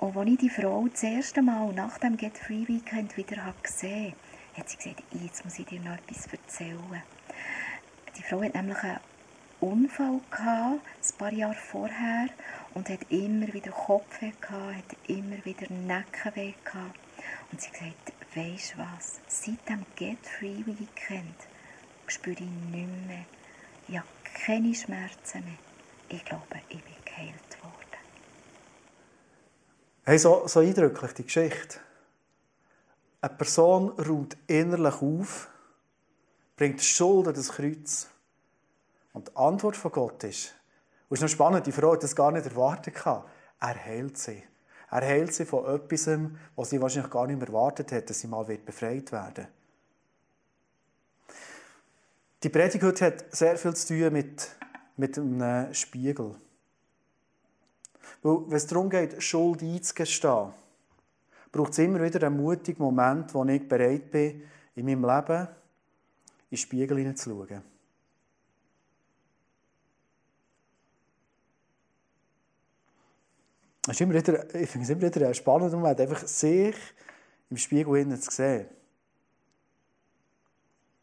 Und 0.00 0.16
als 0.16 0.28
ich 0.28 0.38
die 0.38 0.50
Frau 0.50 0.88
das 0.88 1.02
erste 1.04 1.40
Mal 1.40 1.72
nach 1.72 1.98
dem 1.98 2.16
Get 2.16 2.36
Free 2.36 2.66
Weekend 2.66 3.16
wieder 3.16 3.54
gesehen 3.62 4.12
habe, 4.12 4.60
hat 4.60 4.68
sie 4.70 4.76
gesagt, 4.76 5.02
jetzt 5.12 5.44
muss 5.44 5.58
ich 5.58 5.66
dir 5.66 5.80
noch 5.80 5.94
etwas 5.94 6.26
erzählen. 6.32 7.02
Die 8.16 8.22
Frau 8.22 8.42
hat 8.42 8.54
nämlich 8.54 8.78
einen 8.78 8.98
Unfall 9.60 10.20
gehabt, 10.30 10.80
ein 10.80 11.18
paar 11.18 11.32
Jahre 11.32 11.54
vorher, 11.54 12.28
und 12.74 12.88
hat 12.88 13.00
immer 13.10 13.52
wieder 13.52 13.70
Kopfweh 13.70 14.32
gehabt, 14.40 14.76
hat 14.76 14.96
immer 15.08 15.44
wieder 15.44 15.72
Nackenweh 15.72 16.54
gehabt. 16.64 16.98
Und 17.50 17.60
sie 17.60 17.70
gesagt, 17.70 18.12
weisst 18.34 18.76
was, 18.78 19.20
seit 19.26 19.68
dem 19.68 19.84
Get 19.96 20.18
Free 20.26 20.64
Weekend 20.66 21.34
spüre 22.06 22.36
ich 22.36 22.40
nicht 22.40 23.06
mehr, 23.06 23.24
ich 23.88 23.96
habe 23.96 24.08
keine 24.22 24.74
Schmerzen 24.74 25.44
mehr. 25.44 25.58
Ich 26.08 26.24
glaube, 26.24 26.44
ich 26.68 26.82
bin 26.82 26.94
geheilt 27.04 27.62
worden. 27.62 27.74
Hey, 30.04 30.18
so, 30.18 30.46
so 30.46 30.60
eindrücklich, 30.60 31.12
die 31.12 31.24
Geschichte. 31.24 31.80
Eine 33.20 33.34
Person 33.34 33.90
ruht 33.90 34.36
innerlich 34.46 35.02
auf, 35.02 35.48
bringt 36.56 36.82
Schuld 36.82 37.28
an 37.28 37.34
Kreuz. 37.34 38.08
Und 39.12 39.28
die 39.28 39.36
Antwort 39.36 39.76
von 39.76 39.90
Gott 39.90 40.24
ist, 40.24 40.54
und 41.08 41.14
es 41.14 41.20
ist 41.20 41.22
noch 41.22 41.28
spannend, 41.28 41.66
die 41.66 41.72
Frau 41.72 41.92
hat 41.92 42.02
das 42.02 42.14
gar 42.14 42.30
nicht 42.32 42.46
erwartet. 42.46 42.94
Er 43.60 43.84
heilt 43.84 44.18
sie. 44.18 44.42
Er 44.90 45.00
heilt 45.00 45.32
sie 45.32 45.44
von 45.44 45.66
etwas, 45.66 46.08
was 46.54 46.70
sie 46.70 46.80
wahrscheinlich 46.80 47.10
gar 47.10 47.26
nicht 47.26 47.38
mehr 47.38 47.48
erwartet 47.48 47.92
hat, 47.92 48.08
dass 48.08 48.20
sie 48.20 48.26
mal 48.26 48.44
befreit 48.44 49.10
werden 49.12 49.36
wird. 49.36 49.48
Die 52.42 52.48
Predigt 52.50 52.84
heute 52.84 53.06
hat 53.06 53.34
sehr 53.34 53.56
viel 53.56 53.74
zu 53.74 53.88
tun 53.88 54.12
mit, 54.12 54.48
mit 54.96 55.18
einem 55.18 55.74
Spiegel. 55.74 56.36
Weil, 58.22 58.42
wenn 58.46 58.56
es 58.56 58.66
darum 58.66 58.88
geht, 58.88 59.20
Schuld 59.22 59.62
einzugestehen, 59.62 60.52
braucht 61.50 61.72
es 61.72 61.78
immer 61.78 62.02
wieder 62.02 62.26
einen 62.26 62.36
mutigen 62.36 62.82
Moment, 62.82 63.34
wo 63.34 63.44
ich 63.44 63.68
bereit 63.68 64.10
bin, 64.10 64.42
in 64.74 64.86
meinem 64.86 65.04
Leben 65.04 65.48
in 66.50 66.56
den 66.56 66.58
Spiegel 66.58 66.98
hineinzuschauen. 66.98 67.77
Ist 73.94 74.00
immer 74.00 74.14
wieder, 74.14 74.54
ich 74.54 74.68
finde 74.68 74.84
es 74.84 74.90
immer 74.90 75.02
wieder 75.02 75.28
ein 75.28 75.34
spannender 75.34 75.76
Moment, 75.76 76.00
einfach 76.00 76.26
sich 76.26 76.76
im 77.48 77.56
Spiegel 77.56 78.18
zu 78.18 78.30
sehen. 78.30 78.66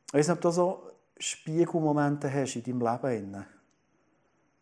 Ich 0.08 0.14
weiß 0.14 0.28
nicht, 0.28 0.36
ob 0.36 0.42
du 0.42 0.52
so 0.52 0.92
Spiegelmomente 1.18 2.32
hast 2.32 2.56
in 2.56 2.64
deinem 2.64 2.82
Leben, 2.82 3.46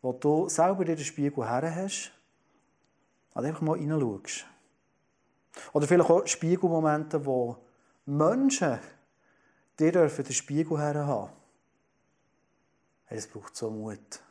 wo 0.00 0.12
du 0.12 0.48
selber 0.48 0.84
dir 0.84 0.96
den 0.96 1.04
Spiegel 1.04 1.48
her 1.48 1.74
hast 1.74 2.12
und 3.34 3.44
einfach 3.44 3.60
mal 3.60 3.78
hineinschaust. 3.78 4.46
Oder 5.72 5.86
vielleicht 5.86 6.10
auch 6.10 6.26
Spiegelmomente, 6.26 7.24
wo 7.24 7.58
Menschen 8.06 8.78
dir 9.78 9.92
den 9.92 10.32
Spiegel 10.32 10.78
her 10.78 11.06
haben. 11.06 11.30
Es 13.06 13.26
braucht 13.26 13.54
so 13.54 13.70
Mut. 13.70 14.23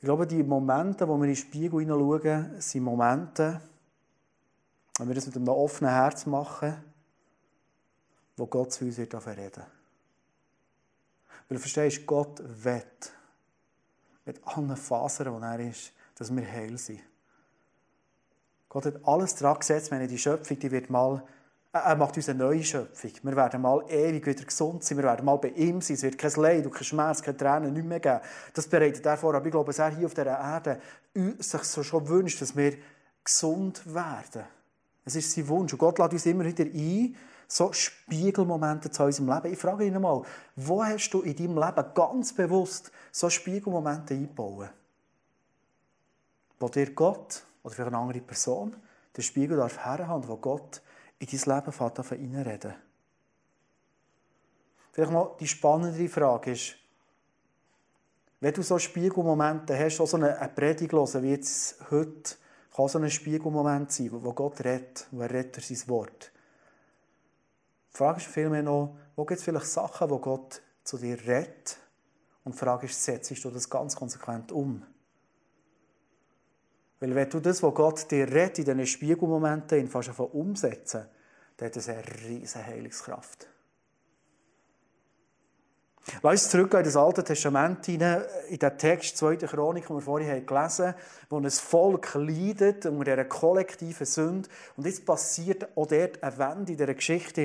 Ich 0.00 0.06
glaube, 0.06 0.26
die 0.26 0.42
Momente, 0.42 1.06
wo 1.06 1.18
wir 1.18 1.24
in 1.24 1.30
den 1.30 1.36
Spiegel 1.36 1.80
hineinschauen, 1.80 2.58
sind 2.58 2.84
Momente, 2.84 3.60
wenn 4.96 5.08
wir 5.08 5.14
das 5.14 5.26
mit 5.26 5.36
einem 5.36 5.48
offenen 5.48 5.92
Herz 5.92 6.24
machen, 6.24 6.74
wo 8.34 8.46
Gott 8.46 8.72
zu 8.72 8.86
uns 8.86 8.96
wird 8.96 9.14
reden 9.14 9.62
Weil 11.48 11.56
du 11.56 11.58
verstehst, 11.58 12.06
Gott 12.06 12.40
will, 12.42 12.82
mit 14.24 14.40
allen 14.46 14.74
Fasern, 14.74 15.36
die 15.38 15.44
er 15.44 15.70
ist, 15.70 15.92
dass 16.14 16.34
wir 16.34 16.50
heil 16.50 16.78
sind. 16.78 17.00
Gott 18.70 18.86
hat 18.86 19.04
alles 19.06 19.34
daran 19.34 19.58
gesetzt, 19.58 19.90
wenn 19.90 20.08
die 20.08 20.16
Schöpfung, 20.16 20.58
die 20.58 20.70
wird 20.70 20.88
mal 20.88 21.22
er 21.72 21.96
macht 21.96 22.16
uns 22.16 22.28
eine 22.28 22.38
neue 22.38 22.64
Schöpfung. 22.64 23.12
Wir 23.22 23.36
werden 23.36 23.62
mal 23.62 23.84
ewig 23.88 24.26
wieder 24.26 24.44
gesund 24.44 24.82
sein. 24.82 24.98
Wir 24.98 25.04
werden 25.04 25.24
mal 25.24 25.36
bei 25.36 25.50
ihm 25.50 25.80
sein. 25.80 25.94
Es 25.94 26.02
wird 26.02 26.18
kein 26.18 26.32
Leid 26.32 26.70
kein 26.70 26.84
Schmerz, 26.84 27.22
keine 27.22 27.36
Tränen 27.36 27.72
nicht 27.72 27.86
mehr 27.86 28.00
geben. 28.00 28.20
Das 28.54 28.66
bereitet 28.66 29.06
er 29.06 29.16
vor. 29.16 29.34
Aber 29.34 29.44
ich 29.44 29.52
glaube, 29.52 29.66
dass 29.68 29.78
er 29.78 29.90
hier 29.90 30.06
auf 30.06 30.14
dieser 30.14 30.38
Erde 30.38 30.80
sich 31.14 31.62
so 31.62 31.82
schon 31.84 32.08
wünscht, 32.08 32.42
dass 32.42 32.56
wir 32.56 32.76
gesund 33.22 33.82
werden. 33.94 34.44
Es 35.04 35.14
ist 35.14 35.32
sein 35.32 35.46
Wunsch. 35.46 35.72
Und 35.72 35.78
Gott 35.78 35.98
lädt 35.98 36.12
uns 36.12 36.26
immer 36.26 36.44
wieder 36.44 36.64
ein, 36.64 37.16
so 37.46 37.72
Spiegelmomente 37.72 38.90
zu 38.90 39.04
unserem 39.04 39.28
Leben. 39.28 39.52
Ich 39.52 39.58
frage 39.58 39.84
ihn 39.84 40.00
mal, 40.00 40.22
wo 40.56 40.84
hast 40.84 41.10
du 41.10 41.22
in 41.22 41.36
deinem 41.36 41.56
Leben 41.56 41.94
ganz 41.94 42.32
bewusst 42.32 42.90
so 43.12 43.30
Spiegelmomente 43.30 44.14
eingebaut? 44.14 44.70
Wo 46.58 46.68
dir 46.68 46.92
Gott 46.94 47.44
oder 47.62 47.74
für 47.74 47.86
eine 47.86 47.96
andere 47.96 48.20
Person 48.20 48.74
den 49.16 49.22
Spiegel 49.22 49.56
darf 49.56 49.78
herhaben, 49.78 50.28
wo 50.28 50.36
Gott 50.36 50.82
in 51.20 51.26
dein 51.26 51.56
Leben 51.56 51.72
fängt 51.72 51.98
an 51.98 52.04
reinreden. 52.04 52.74
Vielleicht 54.92 55.12
mal 55.12 55.36
die 55.38 55.46
spannendere 55.46 56.08
Frage 56.08 56.52
ist, 56.52 56.74
wenn 58.40 58.54
du 58.54 58.62
so 58.62 58.78
Spiegelmomente 58.78 59.78
hast, 59.78 59.98
so 59.98 60.16
eine 60.16 60.50
Predigt 60.54 60.92
hören, 60.92 61.22
wie 61.22 61.30
jetzt 61.30 61.76
heute, 61.90 62.36
kann 62.74 62.88
so 62.88 62.98
ein 62.98 63.10
Spiegelmoment 63.10 63.92
sein, 63.92 64.10
wo 64.12 64.32
Gott 64.32 64.64
redet, 64.64 65.06
wo 65.10 65.20
er 65.20 65.30
redet 65.30 65.62
sein 65.62 65.88
Wort. 65.88 66.32
Die 67.92 67.96
Frage 67.96 68.20
ist 68.20 68.28
vielmehr 68.28 68.62
noch, 68.62 68.96
wo 69.14 69.24
gibt 69.24 69.38
es 69.38 69.44
vielleicht 69.44 69.66
Sachen, 69.66 70.08
wo 70.08 70.18
Gott 70.18 70.62
zu 70.84 70.96
dir 70.96 71.18
redet? 71.26 71.76
Und 72.44 72.54
die 72.54 72.58
Frage 72.58 72.86
ist, 72.86 73.04
setzt 73.04 73.44
du 73.44 73.50
das 73.50 73.68
ganz 73.68 73.94
konsequent 73.94 74.52
um? 74.52 74.82
Weil 77.00 77.14
wenn 77.14 77.30
du 77.30 77.40
das, 77.40 77.62
was 77.62 77.74
Gott 77.74 78.10
dir 78.10 78.28
redet, 78.28 78.58
in 78.58 78.64
diesen 78.66 78.86
Spiegelmomenten 78.86 79.88
fast 79.88 80.10
umsetzen, 80.18 81.06
dann 81.56 81.66
hat 81.66 81.76
das 81.76 81.88
eine 81.88 82.02
riesige 82.28 82.64
Heilungskraft. 82.64 83.48
Lass 86.22 86.42
uns 86.42 86.50
zurückgehen 86.50 86.80
in 86.80 86.86
das 86.86 86.96
Alte 86.96 87.22
Testament 87.22 87.84
hinein, 87.86 88.22
in 88.48 88.58
den 88.58 88.78
Text 88.78 89.16
2. 89.18 89.36
Chronik, 89.36 89.86
den 89.86 89.96
wir 89.96 90.02
vorhin 90.02 90.46
gelesen 90.46 90.86
haben, 90.86 90.94
wo 91.28 91.38
ein 91.38 91.50
Volk 91.50 92.14
leidet 92.14 92.86
unter 92.86 93.04
dieser 93.04 93.24
kollektiven 93.26 94.06
Sünde. 94.06 94.48
Und 94.76 94.86
jetzt 94.86 95.04
passiert 95.04 95.68
auch 95.76 95.86
dort 95.86 96.22
eine 96.22 96.38
Wende 96.38 96.72
in 96.72 96.78
dieser 96.78 96.94
Geschichte. 96.94 97.42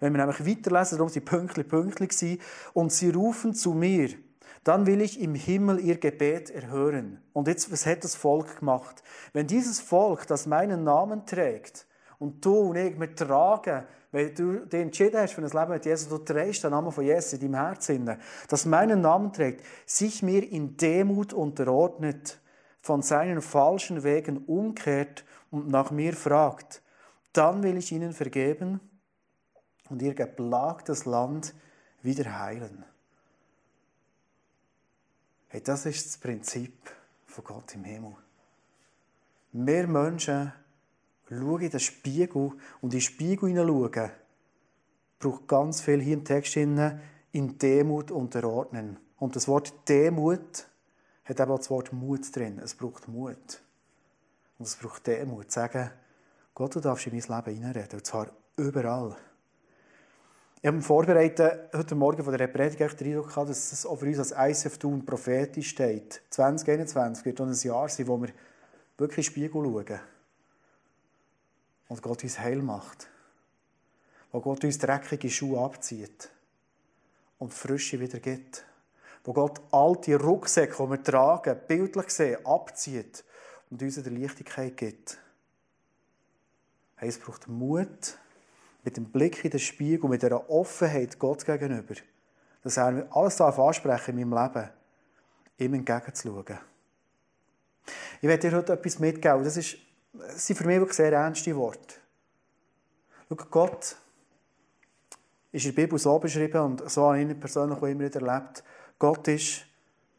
Wenn 0.00 0.14
wir 0.14 0.26
nämlich 0.26 0.46
weiterlesen, 0.46 0.98
darum 0.98 1.10
sind 1.10 1.26
Pünktli 1.26 1.64
Pünktli 1.64 2.38
und 2.72 2.92
sie 2.92 3.10
rufen 3.10 3.54
zu 3.54 3.72
mir, 3.72 4.10
dann 4.68 4.86
will 4.86 5.00
ich 5.00 5.18
im 5.18 5.34
Himmel 5.34 5.80
ihr 5.80 5.96
Gebet 5.96 6.50
erhören. 6.50 7.22
Und 7.32 7.48
jetzt, 7.48 7.72
was 7.72 7.86
hat 7.86 8.04
das 8.04 8.14
Volk 8.14 8.58
gemacht? 8.58 9.02
Wenn 9.32 9.46
dieses 9.46 9.80
Volk, 9.80 10.26
das 10.26 10.46
meinen 10.46 10.84
Namen 10.84 11.24
trägt, 11.24 11.86
und 12.18 12.44
du 12.44 12.54
und 12.54 12.76
ich, 12.76 13.00
wir 13.00 13.14
tragen, 13.14 13.84
weil 14.12 14.34
du 14.34 14.66
dich 14.66 14.80
entschieden 14.80 15.20
hast 15.20 15.32
für 15.32 15.40
ein 15.40 15.48
Leben 15.48 15.70
mit 15.70 15.86
Jesus, 15.86 16.10
du 16.10 16.18
trägst 16.18 16.64
den 16.64 16.72
Namen 16.72 16.92
von 16.92 17.02
Jesus 17.02 17.32
in 17.32 17.40
deinem 17.40 17.54
Herzen, 17.54 18.16
das 18.46 18.66
meinen 18.66 19.00
Namen 19.00 19.32
trägt, 19.32 19.64
sich 19.86 20.22
mir 20.22 20.46
in 20.46 20.76
Demut 20.76 21.32
unterordnet, 21.32 22.38
von 22.82 23.00
seinen 23.00 23.40
falschen 23.40 24.04
Wegen 24.04 24.44
umkehrt 24.44 25.24
und 25.50 25.68
nach 25.68 25.90
mir 25.90 26.12
fragt, 26.12 26.82
dann 27.32 27.62
will 27.62 27.78
ich 27.78 27.90
ihnen 27.90 28.12
vergeben 28.12 28.80
und 29.88 30.02
ihr 30.02 30.14
geplagtes 30.14 31.06
Land 31.06 31.54
wieder 32.02 32.38
heilen. 32.38 32.84
Hey, 35.50 35.62
das 35.62 35.86
ist 35.86 36.06
das 36.06 36.18
Prinzip 36.18 36.74
von 37.24 37.44
Gott 37.44 37.74
im 37.74 37.84
Himmel. 37.84 38.14
Mehr 39.52 39.86
Menschen 39.86 40.52
schauen 41.26 41.62
in 41.62 41.70
den 41.70 41.80
Spiegel 41.80 42.52
und 42.82 42.82
in 42.82 42.90
den 42.90 43.00
Spiegel 43.00 43.48
hineinschauen, 43.48 44.10
braucht 45.18 45.48
ganz 45.48 45.80
viel 45.80 46.02
hier 46.02 46.14
im 46.14 46.24
Text 46.24 46.56
in 46.56 47.00
Demut 47.32 48.10
unterordnen. 48.10 48.98
Und 49.18 49.36
das 49.36 49.48
Wort 49.48 49.72
Demut 49.88 50.68
hat 51.24 51.40
eben 51.40 51.50
auch 51.50 51.58
das 51.58 51.70
Wort 51.70 51.94
Mut 51.94 52.36
drin. 52.36 52.58
Es 52.58 52.74
braucht 52.74 53.08
Mut. 53.08 53.62
Und 54.58 54.66
es 54.66 54.76
braucht 54.76 55.06
Demut. 55.06 55.50
Sagen, 55.50 55.90
Gott, 56.54 56.74
du 56.74 56.80
darfst 56.80 57.06
in 57.06 57.14
mein 57.14 57.36
Leben 57.36 57.56
hineinreden. 57.56 57.98
Und 57.98 58.06
zwar 58.06 58.28
überall. 58.58 59.16
Ich 60.68 60.74
habe 60.74 60.82
vorbereitet, 60.82 61.72
heute 61.72 61.94
Morgen 61.94 62.22
von 62.22 62.36
der 62.36 62.46
Predigt 62.46 63.00
den 63.00 63.06
Eindruck 63.06 63.28
gehabt, 63.28 63.48
dass 63.48 63.72
es 63.72 63.86
auch 63.86 63.96
für 63.96 64.04
uns 64.04 64.18
als 64.18 64.64
ICF 64.66 64.76
Tun 64.76 65.06
prophetisch 65.06 65.70
steht. 65.70 66.20
2021 66.28 67.24
wird 67.24 67.40
dann 67.40 67.48
ein 67.48 67.58
Jahr 67.58 67.88
sein, 67.88 68.06
wo 68.06 68.20
wir 68.20 68.28
wirklich 68.98 69.28
in 69.28 69.32
den 69.32 69.48
Spiegel 69.48 69.62
schauen. 69.62 70.00
Und 71.88 72.02
Gott 72.02 72.22
uns 72.22 72.38
heil 72.38 72.60
macht. 72.60 73.08
Wo 74.30 74.42
Gott 74.42 74.62
uns 74.62 74.76
dreckige 74.76 75.30
Schuhe 75.30 75.58
abzieht. 75.58 76.28
Und 77.38 77.54
Frische 77.54 77.98
wieder 77.98 78.20
gibt. 78.20 78.66
Wo 79.24 79.32
Gott 79.32 79.62
alte 79.72 80.20
Rucksäcke, 80.20 80.84
die 80.84 80.90
wir 80.90 81.02
tragen, 81.02 81.58
bildlich 81.66 82.04
gesehen, 82.04 82.44
abzieht 82.44 83.24
und 83.70 83.80
uns 83.80 83.96
eine 83.96 84.18
Leichtigkeit 84.18 84.76
gibt. 84.76 85.16
Hey, 86.96 87.08
es 87.08 87.18
braucht 87.18 87.48
Mut, 87.48 88.18
mit 88.84 88.96
dem 88.96 89.06
Blick 89.06 89.44
in 89.44 89.50
den 89.50 89.60
Spiegel, 89.60 90.08
mit 90.08 90.22
dieser 90.22 90.48
Offenheit 90.50 91.18
Gott 91.18 91.44
gegenüber, 91.44 91.94
dass 92.62 92.76
er 92.76 93.06
alles 93.10 93.36
darf 93.36 93.58
ansprechen 93.58 94.18
in 94.18 94.28
meinem 94.28 94.52
Leben, 94.52 94.70
ihm 95.58 95.74
entgegenzuschauen. 95.74 96.58
Ich 98.20 98.28
werde 98.28 98.50
dir 98.50 98.56
heute 98.56 98.72
etwas 98.72 98.98
mitgeben. 98.98 99.44
Das, 99.44 99.56
ist, 99.56 99.76
das 100.12 100.46
sind 100.46 100.56
für 100.56 100.66
mich 100.66 100.78
wirklich 100.78 100.96
sehr 100.96 101.12
ernste 101.12 101.56
Worte. 101.56 101.96
Schau, 103.28 103.36
Gott 103.50 103.96
ist 105.52 105.64
in 105.64 105.74
der 105.74 105.82
Bibel 105.82 105.98
so 105.98 106.18
beschrieben 106.18 106.60
und 106.60 106.90
so 106.90 107.06
habe 107.06 107.20
ich 107.20 107.40
persönlich 107.40 107.78
auch 107.78 107.82
immer 107.86 108.04
wieder 108.04 108.20
erlebt. 108.20 108.64
Gott 108.98 109.28
ist 109.28 109.64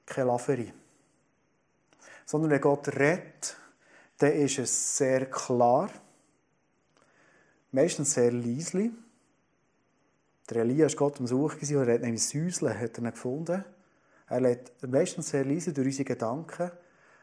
keine 0.05 0.27
Laferie. 0.27 0.73
Sondern 2.25 2.51
wenn 2.51 2.61
Gott 2.61 2.87
redet, 2.89 3.57
dann 4.17 4.33
ist 4.33 4.59
es 4.59 4.97
sehr 4.97 5.25
klar, 5.29 5.89
meistens 7.71 8.13
sehr 8.13 8.31
leislich. 8.31 8.91
Der 10.49 10.63
Elia 10.63 10.87
war 10.87 10.95
Gott 10.95 11.19
am 11.19 11.27
Suchen 11.27 11.77
und 11.77 11.87
er 11.87 11.93
hat 11.93 12.01
nämlich 12.01 12.27
Säuseln 12.27 12.77
hat 12.77 12.97
er 12.97 13.11
gefunden. 13.11 13.63
Er 14.27 14.43
redet 14.43 14.71
meistens 14.87 15.29
sehr 15.29 15.45
leise 15.45 15.73
durch 15.73 15.87
unsere 15.87 16.05
Gedanken. 16.05 16.71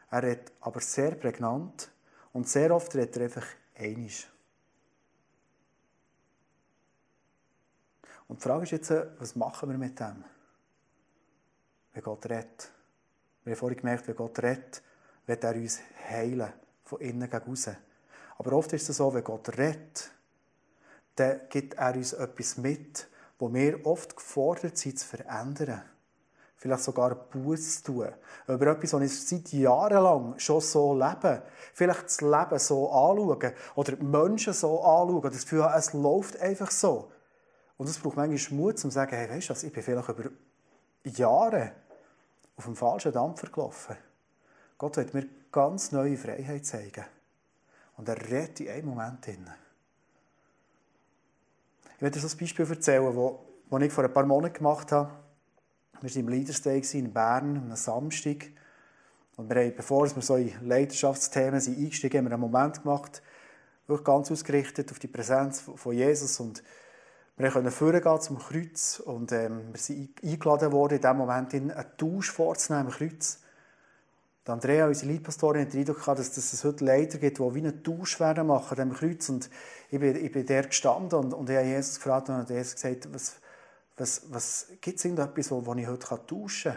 Er 0.09 0.23
redet 0.23 0.51
aber 0.61 0.79
sehr 0.79 1.15
prägnant. 1.15 1.89
Und 2.33 2.47
sehr 2.47 2.73
oft 2.73 2.93
redet 2.95 3.17
er 3.17 3.23
einfach 3.23 3.45
einisch. 3.75 4.27
Und 8.27 8.39
die 8.39 8.43
Frage 8.43 8.63
ist 8.63 8.71
jetzt, 8.71 8.93
was 9.19 9.35
machen 9.35 9.69
wir 9.69 9.77
mit 9.77 9.99
dem? 9.99 10.23
Wenn 11.93 12.03
Gott 12.03 12.25
redet. 12.25 12.71
Wir 13.43 13.53
haben 13.53 13.59
vorhin 13.59 13.77
gemerkt, 13.77 14.07
wenn 14.07 14.15
Gott 14.15 14.37
redet, 14.39 14.83
wird 15.25 15.43
er 15.43 15.55
uns 15.55 15.79
heilen. 16.09 16.53
Von 16.83 16.99
innen 17.01 17.29
gegen 17.29 17.51
außen. 17.51 17.75
Aber 18.37 18.53
oft 18.53 18.71
ist 18.73 18.87
es 18.89 18.97
so, 18.97 19.13
wenn 19.13 19.23
Gott 19.23 19.49
redet, 19.57 20.11
dann 21.17 21.41
gibt 21.49 21.75
er 21.75 21.95
uns 21.95 22.13
etwas 22.13 22.57
mit, 22.57 23.07
wo 23.39 23.53
wir 23.53 23.85
oft 23.85 24.15
gefordert 24.15 24.77
sind 24.77 24.99
zu 24.99 25.07
verändern. 25.07 25.81
Vielleicht 26.55 26.83
sogar 26.83 27.13
Buß 27.13 27.83
zu 27.83 27.91
tun. 27.91 28.09
Über 28.47 28.67
etwas, 28.67 28.93
was 28.93 29.01
ich 29.03 29.27
seit 29.27 29.53
Jahren 29.53 30.03
lang 30.03 30.39
schon 30.39 30.61
so 30.61 30.93
lebe. 30.93 31.43
Vielleicht 31.73 32.05
das 32.05 32.21
Leben 32.21 32.59
so 32.59 32.89
anschauen. 32.91 33.53
Oder 33.75 33.91
die 33.91 34.03
Menschen 34.03 34.53
so 34.53 34.81
anschauen. 34.81 35.21
Das 35.21 35.43
Gefühl 35.43 35.69
es 35.75 35.93
läuft 35.93 36.39
einfach 36.39 36.71
so. 36.71 37.11
Und 37.77 37.87
es 37.87 37.99
braucht 37.99 38.17
manchmal 38.17 38.59
Mut, 38.59 38.73
um 38.73 38.77
zu 38.77 38.89
sagen, 38.89 39.15
hey, 39.15 39.29
weißt 39.29 39.49
du, 39.49 39.67
ich 39.67 39.73
bin 39.73 39.83
vielleicht 39.83 40.09
über 40.09 40.29
Jahre 41.03 41.73
auf 42.55 42.65
dem 42.65 42.75
falschen 42.75 43.11
Dampfer 43.11 43.47
gelaufen. 43.49 43.95
Gott 44.79 44.97
wird 44.97 45.13
mir 45.13 45.27
ganz 45.51 45.91
neue 45.91 46.17
Freiheit 46.17 46.65
zeigen. 46.65 47.05
Und 47.97 48.09
er 48.09 48.19
redet 48.19 48.61
in 48.61 48.69
einem 48.69 48.87
Moment 48.87 49.25
hin. 49.25 49.47
Ich 51.97 52.03
werde 52.03 52.19
so 52.19 52.27
ein 52.27 52.37
Beispiel 52.37 52.69
erzählen, 52.69 53.15
das 53.71 53.81
ich 53.81 53.91
vor 53.91 54.03
ein 54.03 54.13
paar 54.13 54.27
Monaten 54.27 54.53
gemacht 54.53 54.91
habe. 54.91 55.09
Wir 55.99 56.11
waren 56.11 56.19
im 56.19 56.29
Leaders 56.29 56.61
Day 56.61 56.79
in 56.93 57.11
Bern, 57.11 57.57
am 57.57 57.75
Samstag. 57.75 58.51
Und 59.35 59.49
wir 59.49 59.63
haben, 59.63 59.75
bevor 59.75 60.15
wir 60.15 60.21
so 60.21 60.35
in 60.35 60.53
Leidenschaftsthemen 60.61 61.59
sind 61.59 61.79
eingestiegen, 61.79 62.19
haben 62.19 62.25
wir 62.25 62.33
einen 62.33 62.41
Moment 62.41 62.83
gemacht, 62.83 63.23
wirklich 63.87 64.05
ganz 64.05 64.29
ausgerichtet 64.29 64.91
auf 64.91 64.99
die 64.99 65.07
Präsenz 65.07 65.61
von 65.75 65.95
Jesus. 65.95 66.39
Und 66.39 66.61
wir 67.35 67.49
konnten 67.49 67.71
vorgehen 67.71 68.21
zum 68.21 68.37
Kreuz 68.37 68.99
und 68.99 69.31
ähm, 69.31 69.69
wir 69.71 69.79
sind 69.79 70.23
eingeladen 70.23 70.71
worden, 70.71 70.97
in 70.97 71.01
diesem 71.01 71.17
Moment 71.17 71.55
einen 71.55 71.73
Tausch 71.97 72.31
vorzunehmen 72.31 72.89
am 72.89 72.93
Kreuz. 72.93 73.39
Die 74.47 74.51
Andrea, 74.51 74.87
unsere 74.87 75.11
Leitpastorin, 75.11 75.63
hat 75.63 75.73
den 75.73 75.81
Eindruck 75.81 75.99
gehabt, 75.99 76.19
dass, 76.19 76.31
dass 76.31 76.53
es 76.53 76.63
heute 76.63 76.85
Leiter 76.85 77.17
gibt, 77.17 77.37
die 77.37 77.41
wie 77.41 77.59
einen 77.59 77.83
Tausch 77.83 78.17
werden 78.21 78.47
machen 78.47 78.79
an 78.79 78.93
Kreuz. 78.93 79.27
Und 79.27 79.49
ich 79.91 79.99
bin, 79.99 80.15
ich 80.15 80.31
bin 80.31 80.45
der 80.45 80.67
gestanden 80.67 81.19
und, 81.19 81.33
und 81.33 81.49
ich 81.49 81.57
habe 81.57 81.67
Jesus 81.67 81.95
gefragt 81.97 82.29
und 82.29 82.49
Jesus 82.49 82.75
gesagt, 82.75 83.13
was, 83.13 83.35
was, 83.97 84.21
was 84.29 84.67
gibt 84.79 84.99
es 84.99 85.05
irgendetwas, 85.05 85.51
wo 85.51 85.73
ich 85.73 85.87
heute 85.87 86.25
tauschen 86.25 86.75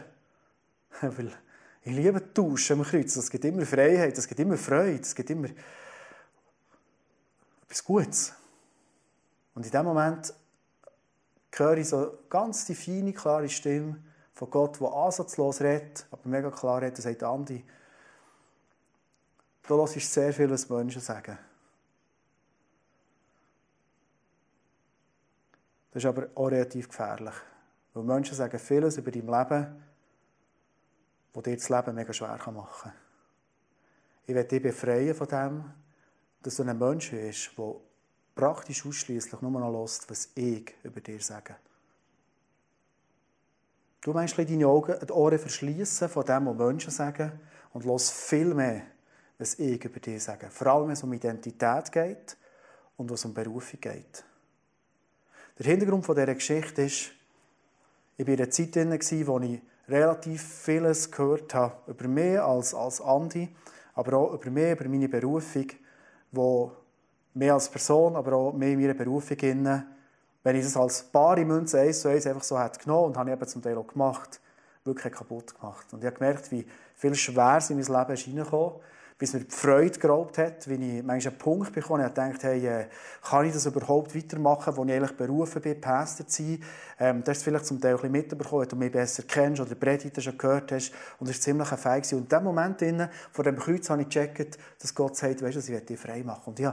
kann? 0.99 1.17
Weil 1.17 1.33
ich 1.85 1.93
liebe 1.93 2.35
Tauschen 2.35 2.81
am 2.81 2.85
Kreuz. 2.85 3.15
Es 3.15 3.31
gibt 3.31 3.45
immer 3.45 3.65
Freiheit, 3.65 4.19
es 4.19 4.27
gibt 4.27 4.41
immer 4.41 4.57
Freude, 4.57 5.01
es 5.01 5.15
gibt 5.15 5.31
immer 5.31 5.49
etwas 7.63 7.85
Gutes. 7.85 8.33
Und 9.55 9.65
in 9.65 9.71
dem 9.71 9.85
Moment 9.85 10.35
höre 11.55 11.77
ich 11.77 11.89
so 11.89 12.19
ganz 12.29 12.65
die 12.65 12.75
feine, 12.75 13.13
klare 13.13 13.49
Stimme 13.49 14.03
von 14.41 14.49
Gott, 14.49 14.81
der 14.81 14.91
ansatzlos 14.91 15.61
redet, 15.61 16.07
aber 16.11 16.27
mega 16.27 16.51
klar 16.51 16.81
redet 16.81 16.97
und 16.97 17.03
sagt, 17.03 17.23
Andi, 17.23 17.63
du 19.69 19.77
hörst 19.77 20.01
sehr 20.15 20.33
viel, 20.33 20.51
was 20.51 20.67
Menschen 20.71 21.03
sagen. 21.03 21.37
Das 25.91 26.03
ist 26.03 26.09
aber 26.09 26.29
auch 26.35 26.47
relativ 26.47 26.89
gefährlich. 26.89 27.35
Weil 27.93 28.03
Menschen 28.03 28.35
sagen 28.35 28.59
vieles 28.59 28.97
über 28.97 29.11
dein 29.11 29.27
Leben, 29.27 29.85
das 31.35 31.43
dir 31.43 31.57
das 31.57 31.69
Leben 31.69 31.95
mega 31.95 32.13
schwer 32.15 32.39
machen 32.51 32.83
kann. 32.83 32.93
Ich 34.25 34.35
werde 34.35 34.49
dich 34.49 34.63
befreien 34.63 35.15
von 35.15 35.29
dem, 35.29 35.65
dass 36.43 36.57
du 36.57 36.63
ein 36.63 36.79
Mensch 36.79 37.11
bist, 37.11 37.59
der 37.59 37.75
praktisch 38.35 38.87
ausschließlich 38.87 39.43
nur 39.43 39.51
noch 39.51 39.83
lässt, 39.83 40.09
was 40.09 40.31
ich 40.35 40.75
über 40.83 41.03
dir 41.03 41.21
sage. 41.21 41.57
Du 44.03 44.13
meinst 44.13 44.39
deine 44.39 44.67
Augen, 44.67 44.95
die 45.07 45.13
Ohren 45.13 45.39
verschließen 45.39 46.09
von 46.09 46.25
dem, 46.25 46.47
was 46.47 46.57
Menschen 46.57 46.91
sagen 46.91 47.33
und 47.73 47.85
los 47.85 48.11
viel 48.11 48.55
mehr, 48.55 48.83
was 49.39 49.59
ich 49.59 49.85
über 49.85 50.01
dich 50.01 50.23
sage. 50.23 50.49
Vor 50.51 50.69
allem, 50.69 50.87
wenn 50.87 50.93
es 50.93 51.03
um 51.03 51.13
Identität 51.13 51.93
geht 51.93 52.37
und 52.97 53.11
was 53.11 53.25
um 53.25 53.35
Berufung 53.35 53.81
geht. 53.81 54.25
Der 55.59 55.67
Hintergrund 55.67 56.07
von 56.07 56.15
dieser 56.15 56.35
Geschichte 56.35 56.83
ist, 56.83 57.11
ich 58.17 58.27
war 58.27 58.35
in 58.35 58.41
einer 58.41 58.51
Zeit 58.51 58.75
drin, 58.75 58.99
wo 59.27 59.39
ich 59.41 59.61
relativ 59.89 60.43
vieles 60.43 61.11
gehört 61.11 61.53
habe 61.53 61.75
über 61.87 62.09
mich 62.09 62.41
als, 62.41 62.75
als 62.75 63.01
Andi, 63.01 63.49
aber 63.95 64.17
auch 64.17 64.33
über 64.35 64.51
mich, 64.51 64.73
über 64.73 64.89
meine 64.89 65.09
Berufung, 65.09 65.67
wo 66.33 66.73
mehr 67.35 67.55
als 67.55 67.69
Person, 67.69 68.17
aber 68.17 68.33
auch 68.33 68.53
mehr 68.53 68.71
in 68.71 68.81
meiner 68.81 68.95
Berufung 68.95 69.37
innen, 69.39 69.85
wenn 70.43 70.57
ich 70.57 70.65
das 70.65 70.77
als 70.77 71.03
bare 71.03 71.45
Münze 71.45 71.81
eins 71.81 72.01
zu 72.01 72.09
eins 72.09 72.27
einfach 72.27 72.43
so 72.43 72.59
hätte 72.59 72.81
genommen 72.81 73.09
und 73.09 73.17
habe 73.17 73.31
ich 73.31 73.37
eben 73.37 73.47
zum 73.47 73.63
Teil 73.63 73.77
auch 73.77 73.87
gemacht, 73.87 74.41
wirklich 74.85 75.13
kaputt 75.13 75.55
gemacht. 75.59 75.87
Und 75.93 76.01
ich 76.01 76.07
habe 76.07 76.17
gemerkt, 76.17 76.51
wie 76.51 76.67
viel 76.97 77.15
Schweres 77.15 77.71
in 77.71 77.79
mein 77.79 77.87
Leben 77.87 78.13
ist 78.15 78.27
reingekommen, 78.27 78.81
bis 79.19 79.35
mir 79.35 79.41
die 79.41 79.55
Freude 79.55 79.99
geraubt 79.99 80.39
hat, 80.39 80.67
wie 80.67 80.75
ich 80.75 81.05
manchmal 81.05 81.33
einen 81.33 81.39
Punkt 81.39 81.73
bekommen 81.75 82.03
habe, 82.03 82.15
gedacht, 82.15 82.43
hey, 82.43 82.67
äh, 82.67 82.87
kann 83.23 83.45
ich 83.45 83.53
das 83.53 83.67
überhaupt 83.67 84.17
weitermachen, 84.17 84.75
wo 84.75 84.85
ich 84.87 84.93
eigentlich 84.93 85.15
berufen 85.15 85.61
bin, 85.61 85.79
Pastor 85.79 86.27
zu 86.27 86.43
sein? 86.43 86.63
Ähm, 86.99 87.23
das 87.23 87.41
du 87.41 87.45
vielleicht 87.45 87.67
zum 87.67 87.79
Teil 87.79 87.91
ein 87.91 87.97
bisschen 87.97 88.13
mitbekommen, 88.13 88.63
wenn 88.63 88.69
du 88.71 88.77
mich 88.77 88.91
besser 88.91 89.25
kennst 89.29 89.61
oder 89.61 89.75
Predigten 89.75 90.23
schon 90.23 90.39
gehört 90.39 90.73
hast. 90.73 90.93
Und 91.19 91.29
das 91.29 91.37
war 91.37 91.43
ziemlich 91.43 91.71
ein 91.71 91.77
Feig. 91.77 92.05
Und 92.13 92.19
in 92.19 92.29
dem 92.29 92.45
Moment 92.45 92.81
innen, 92.81 93.11
vor 93.31 93.45
dem 93.45 93.59
Kreuz, 93.59 93.91
habe 93.91 94.01
ich 94.01 94.09
gecheckt, 94.09 94.59
dass 94.81 94.95
Gott 94.95 95.17
sagt, 95.17 95.43
weißt 95.43 95.57
du, 95.57 95.61
ich 95.61 95.69
werde 95.69 95.85
dich 95.85 96.01
frei 96.01 96.23
machen. 96.23 96.45
Und 96.47 96.59
ich 96.59 96.67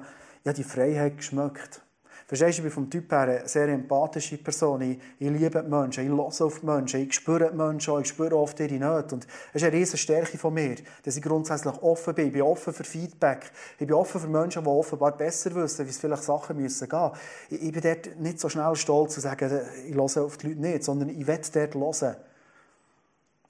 ich 0.47 0.49
habe 0.49 0.55
die 0.55 0.63
Freiheit 0.63 1.17
geschmeckt. 1.17 1.81
Verstehst 2.27 2.57
du, 2.57 2.61
ich 2.61 2.63
bin 2.63 2.71
vom 2.71 2.89
Typ 2.89 3.09
her 3.09 3.19
eine 3.19 3.47
sehr 3.47 3.69
empathische 3.69 4.37
Person. 4.37 4.81
Ich, 4.81 4.99
ich 5.17 5.29
liebe 5.29 5.63
die 5.63 5.69
Menschen, 5.69 6.03
ich 6.03 6.09
höre 6.09 6.19
auf 6.19 6.59
die 6.59 6.65
Menschen, 6.65 6.99
ich 6.99 7.13
spüre 7.13 7.49
die 7.49 7.55
Menschen, 7.55 8.01
ich 8.01 8.09
spüre 8.09 8.35
oft 8.35 8.59
ihre 8.59 8.73
Nöte. 8.73 9.15
Und 9.15 9.23
das 9.23 9.61
ist 9.61 9.63
eine 9.63 9.71
riesige 9.71 9.97
Stärke 9.97 10.37
von 10.37 10.53
mir, 10.53 10.75
dass 11.03 11.15
ich 11.15 11.23
grundsätzlich 11.23 11.73
offen 11.81 12.13
bin. 12.15 12.27
Ich 12.27 12.33
bin 12.33 12.41
offen 12.41 12.73
für 12.73 12.83
Feedback. 12.83 13.49
Ich 13.79 13.87
bin 13.87 13.93
offen 13.93 14.19
für 14.19 14.27
Menschen, 14.27 14.61
die 14.61 14.69
offenbar 14.69 15.15
besser 15.15 15.55
wissen, 15.55 15.85
wie 15.85 15.89
es 15.89 15.99
vielleicht 15.99 16.23
Sachen 16.23 16.57
müssen 16.57 16.89
gehen. 16.89 17.11
Ich, 17.49 17.63
ich 17.63 17.71
bin 17.71 17.81
dort 17.81 18.19
nicht 18.19 18.41
so 18.41 18.49
schnell 18.49 18.75
stolz 18.75 19.13
zu 19.13 19.21
sagen, 19.21 19.61
ich 19.87 19.95
höre 19.95 20.25
auf 20.25 20.35
die 20.35 20.47
Leute 20.47 20.59
nicht, 20.59 20.83
sondern 20.83 21.07
ich 21.07 21.25
will 21.25 21.39
dort 21.53 21.75
hören. 21.75 22.15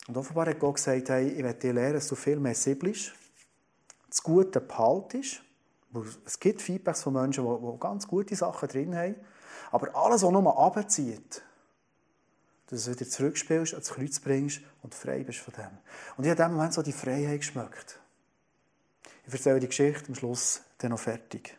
Und 0.07 0.17
offenbar 0.17 0.45
hat 0.45 0.59
Gott 0.59 0.75
gesagt, 0.75 1.09
hey, 1.09 1.29
ich 1.29 1.43
will 1.43 1.53
dir 1.53 1.73
lernen, 1.73 1.95
dass 1.95 2.07
du 2.07 2.13
viel 2.13 2.39
mehr 2.39 2.53
siblst, 2.53 3.11
das 4.07 4.21
Gute 4.21 4.61
behaltest, 4.61 5.41
es 6.25 6.39
gibt 6.39 6.61
Feedbacks 6.61 7.03
von 7.03 7.13
Menschen, 7.13 7.45
die, 7.45 7.79
ganz 7.79 8.07
gute 8.07 8.35
Sachen 8.35 8.67
drin 8.69 8.95
haben, 8.95 9.15
aber 9.71 9.95
alles, 9.95 10.23
was 10.23 10.31
nur 10.31 10.57
abzieht, 10.57 11.43
dass 12.67 12.85
du 12.85 12.91
es 12.91 12.99
wieder 12.99 13.09
zurückspielst, 13.09 13.73
ans 13.73 13.89
Kreuz 13.89 14.19
bringst 14.19 14.61
und 14.83 14.93
frei 14.93 15.23
bist 15.23 15.39
von 15.39 15.53
dem. 15.53 15.77
Und 16.17 16.25
ich 16.25 16.29
habe 16.29 16.41
in 16.41 16.49
dem 16.49 16.55
Moment 16.55 16.73
so 16.73 16.81
die 16.81 16.91
Freiheit 16.91 17.39
geschmeckt. 17.39 17.99
Ich 19.25 19.33
erzähle 19.33 19.59
die 19.59 19.67
Geschichte 19.67 20.07
am 20.07 20.15
Schluss 20.15 20.61
dann 20.77 20.91
noch 20.91 20.99
fertig. 20.99 21.57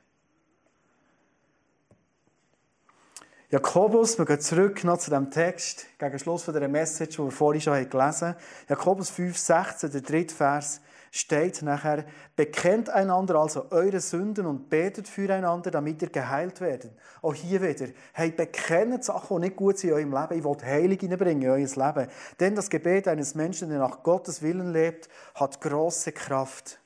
Jakobus, 3.50 4.18
wir 4.18 4.26
gehen 4.26 4.40
zurück 4.40 4.84
noch 4.84 4.98
zu 4.98 5.10
dem 5.10 5.30
Text, 5.30 5.86
gegen 5.98 6.18
Schluss 6.18 6.42
von 6.42 6.52
dieser 6.52 6.68
Message, 6.68 7.16
die 7.16 7.22
wir 7.22 7.30
vorhin 7.30 7.62
schon 7.62 7.88
gelesen 7.88 8.28
haben. 8.28 8.36
Jakobus 8.68 9.08
5, 9.08 9.38
16, 9.38 9.90
der 9.90 10.00
dritte 10.02 10.34
Vers 10.34 10.82
steht 11.10 11.62
nachher, 11.62 12.04
bekennt 12.36 12.90
einander 12.90 13.36
also 13.36 13.66
eure 13.70 14.00
Sünden 14.00 14.46
und 14.46 14.68
betet 14.68 15.08
füreinander, 15.08 15.70
damit 15.70 16.02
ihr 16.02 16.10
geheilt 16.10 16.60
werdet. 16.60 16.92
Auch 17.22 17.34
hier 17.34 17.62
wieder, 17.62 17.86
hey, 18.12 18.30
bekennt 18.30 19.04
Sachen, 19.04 19.40
die 19.40 19.48
nicht 19.48 19.56
gut 19.56 19.78
sind 19.78 19.90
in 19.90 19.96
eurem 19.96 20.12
Leben. 20.12 20.38
Ich 20.38 20.44
will 20.44 20.56
Heilig 20.64 21.00
hineinbringen 21.00 21.42
in 21.42 21.50
euer 21.50 21.58
Leben. 21.58 22.10
Denn 22.40 22.54
das 22.54 22.70
Gebet 22.70 23.08
eines 23.08 23.34
Menschen, 23.34 23.70
der 23.70 23.78
nach 23.78 24.02
Gottes 24.02 24.42
Willen 24.42 24.72
lebt, 24.72 25.08
hat 25.34 25.60
große 25.60 26.12
Kraft. 26.12 26.80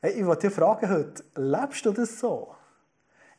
Hey, 0.00 0.12
ich 0.12 0.26
wollte 0.26 0.46
dich 0.46 0.56
fragen 0.56 0.88
heute, 0.88 1.24
lebst 1.34 1.84
du 1.84 1.92
das 1.92 2.20
so? 2.20 2.54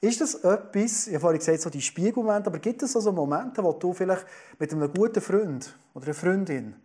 Ist 0.02 0.22
das 0.22 0.36
etwas, 0.36 1.08
ich 1.08 1.14
habe 1.14 1.20
vorhin 1.20 1.40
gesagt, 1.40 1.62
so 1.62 1.70
die 1.70 1.82
Spiegelmomente, 1.82 2.50
aber 2.50 2.60
gibt 2.60 2.82
es 2.84 2.96
also 2.96 3.12
Momente, 3.12 3.64
wo 3.64 3.74
du 3.74 3.94
vielleicht 3.94 4.26
mit 4.58 4.72
einem 4.72 4.94
guten 4.94 5.22
Freund 5.22 5.76
oder 5.94 6.06
einer 6.06 6.14
Freundin 6.14 6.76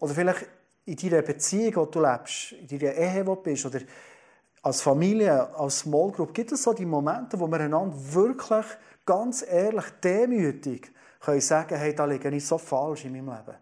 oder 0.00 0.14
vielleicht 0.14 0.46
in 0.86 0.96
deiner 0.96 1.22
Beziehung, 1.22 1.76
wo 1.76 1.84
du 1.86 2.00
lebst, 2.00 2.52
in 2.52 2.66
deiner 2.66 2.94
Ehe, 2.94 3.26
wo 3.26 3.36
du 3.36 3.42
bist, 3.42 3.66
oder 3.66 3.80
als 4.62 4.82
Familie, 4.82 5.54
als 5.54 5.80
Small 5.80 6.10
Group, 6.10 6.34
gibt 6.34 6.52
es 6.52 6.62
so 6.62 6.72
die 6.72 6.84
Momente, 6.84 7.38
wo 7.38 7.46
wir 7.46 7.60
einander 7.60 7.94
wirklich 8.12 8.66
ganz 9.06 9.44
ehrlich, 9.48 9.86
demütig 10.02 10.92
können 11.20 11.40
sagen, 11.40 11.76
hey, 11.76 11.94
da 11.94 12.04
liege 12.04 12.28
ich 12.30 12.46
so 12.46 12.58
falsch 12.58 13.04
in 13.04 13.12
meinem 13.12 13.28
Leben. 13.28 13.56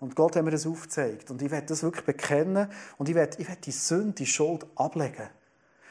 Und 0.00 0.16
Gott 0.16 0.36
hat 0.36 0.44
mir 0.44 0.50
das 0.50 0.66
aufgezeigt. 0.66 1.30
Und 1.30 1.40
ich 1.40 1.50
werde 1.50 1.66
das 1.66 1.82
wirklich 1.82 2.04
bekennen 2.04 2.68
und 2.98 3.08
ich 3.08 3.14
werde, 3.14 3.38
ich 3.40 3.48
werde 3.48 3.60
die 3.60 3.72
Sünde, 3.72 4.12
die 4.12 4.26
Schuld 4.26 4.66
ablegen. 4.74 5.28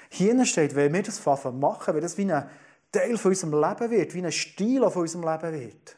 Hier 0.09 0.45
steht, 0.45 0.75
wenn 0.75 0.93
wir 0.93 1.01
das 1.01 1.25
machen, 1.25 1.95
wenn 1.95 2.01
das 2.01 2.17
wie 2.17 2.31
ein 2.31 2.47
Teil 2.91 3.17
von 3.17 3.31
unserem 3.31 3.53
Leben 3.53 3.91
wird, 3.91 4.13
wie 4.13 4.23
ein 4.23 4.31
Stil 4.31 4.87
von 4.89 5.01
unserem 5.01 5.27
Leben 5.27 5.59
wird, 5.59 5.97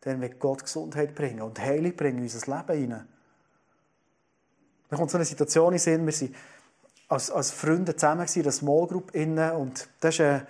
dann 0.00 0.20
wird 0.20 0.40
Gott 0.40 0.64
Gesundheit 0.64 1.14
bringen 1.14 1.42
und 1.42 1.60
Heilung 1.60 1.94
bringen 1.94 2.18
in 2.18 2.24
unser 2.24 2.56
Leben 2.56 2.80
hinein. 2.80 3.08
Da 4.94 4.98
kommt 4.98 5.10
so 5.10 5.18
eine 5.18 5.24
Situation 5.24 5.72
in 5.72 5.80
Sinn, 5.80 6.06
wir 6.06 6.12
sind 6.12 6.36
als, 7.08 7.28
als 7.28 7.50
Freunde 7.50 7.96
zusammen 7.96 8.28
in 8.32 8.42
einer 8.42 8.52
Small 8.52 8.86
Group 8.86 9.12
innen 9.12 9.50
und 9.56 9.88
das 9.98 10.14
ist 10.14 10.20
ein, 10.20 10.46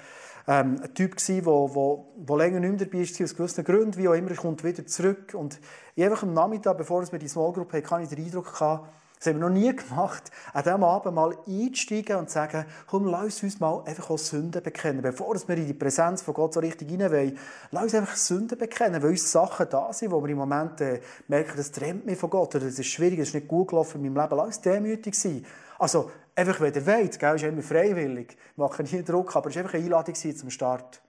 ähm, 0.46 0.80
ein 0.82 0.92
Typ 0.92 1.16
der 1.16 1.46
wo, 1.46 1.74
wo, 1.74 2.12
wo 2.18 2.36
länger 2.36 2.60
nicht 2.60 2.70
mehr 2.72 2.86
dabei 2.86 2.98
war, 2.98 3.24
aus 3.24 3.34
gewissen 3.34 3.64
Gründen, 3.64 3.96
wie 3.96 4.06
auch 4.06 4.12
immer, 4.12 4.32
er 4.32 4.36
kommt 4.36 4.62
wieder 4.62 4.84
zurück. 4.84 5.32
Und 5.32 5.58
einfach 6.04 6.24
am 6.24 6.34
Nachmittag, 6.34 6.76
bevor 6.76 7.10
wir 7.10 7.18
die 7.18 7.26
Small 7.26 7.54
Group 7.54 7.72
hatten, 7.72 7.86
kann 7.86 8.02
ich 8.02 8.10
den 8.10 8.22
Eindruck 8.22 8.52
gehabt, 8.52 8.86
das 9.18 9.28
haben 9.28 9.40
wir 9.40 9.48
noch 9.48 9.54
nie 9.54 9.74
gemacht, 9.74 10.30
an 10.52 10.62
diesem 10.64 10.84
Abend 10.84 11.14
mal 11.14 11.34
einzusteigen 11.46 12.16
und 12.16 12.28
zu 12.28 12.34
sagen, 12.34 12.66
komm, 12.86 13.06
lass 13.06 13.42
uns 13.42 13.58
mal 13.58 13.82
einfach 13.86 14.10
auch 14.10 14.18
Sünden 14.18 14.62
bekennen. 14.62 15.00
Bevor 15.00 15.34
wir 15.34 15.56
in 15.56 15.66
die 15.66 15.72
Präsenz 15.72 16.20
von 16.20 16.34
Gott 16.34 16.52
so 16.52 16.60
richtig 16.60 16.90
rein 16.90 17.10
wollen, 17.10 17.38
lass 17.70 17.84
uns 17.84 17.94
einfach 17.94 18.16
Sünden 18.16 18.58
bekennen, 18.58 19.02
weil 19.02 19.10
uns 19.10 19.32
Sachen 19.32 19.66
da 19.70 19.92
sind, 19.92 20.10
wo 20.10 20.22
wir 20.22 20.28
im 20.28 20.38
Moment 20.38 20.80
äh, 20.82 21.00
merken, 21.28 21.54
das 21.56 21.72
trennt 21.72 22.04
mich 22.04 22.18
von 22.18 22.28
Gott, 22.28 22.54
oder 22.54 22.66
das 22.66 22.78
ist 22.78 22.86
schwierig, 22.86 23.18
das 23.18 23.28
ist 23.28 23.34
nicht 23.34 23.48
gut 23.48 23.68
gelaufen 23.68 24.04
in 24.04 24.12
meinem 24.12 24.22
Leben. 24.22 24.36
Lass 24.36 24.46
uns 24.46 24.60
demütig 24.60 25.14
sein. 25.14 25.46
Also, 25.78 26.10
einfach, 26.34 26.60
wenn 26.60 26.74
ihr 26.74 26.86
wollt, 26.86 27.18
gell, 27.18 27.36
ist 27.36 27.44
immer 27.44 27.62
freiwillig. 27.62 28.36
Wir 28.56 28.64
machen 28.64 28.86
nie 28.90 29.02
Druck, 29.02 29.34
aber 29.36 29.48
es 29.48 29.56
war 29.56 29.62
einfach 29.62 29.74
eine 29.74 29.84
Einladung 29.84 30.14
zum 30.14 30.50
Start. 30.50 31.00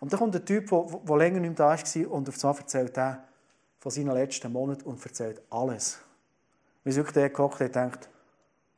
Und 0.00 0.12
dann 0.12 0.20
kommt 0.20 0.34
ein 0.34 0.44
Typ, 0.46 0.70
der 0.70 1.16
länger 1.16 1.40
nicht 1.40 1.58
mehr 1.58 1.76
da 1.76 1.76
war, 1.76 2.10
und 2.12 2.28
auf 2.28 2.44
einmal 2.44 2.58
erzählt 2.60 2.96
er 2.96 3.24
von 3.78 3.92
seinen 3.92 4.14
letzten 4.14 4.52
Monaten 4.52 4.84
und 4.84 5.04
erzählt 5.04 5.42
alles. 5.50 5.98
Wir 6.88 6.94
sind 6.94 7.04
wirklich 7.04 7.34
gehockt 7.34 7.60
und 7.60 7.74
denkt, 7.74 8.08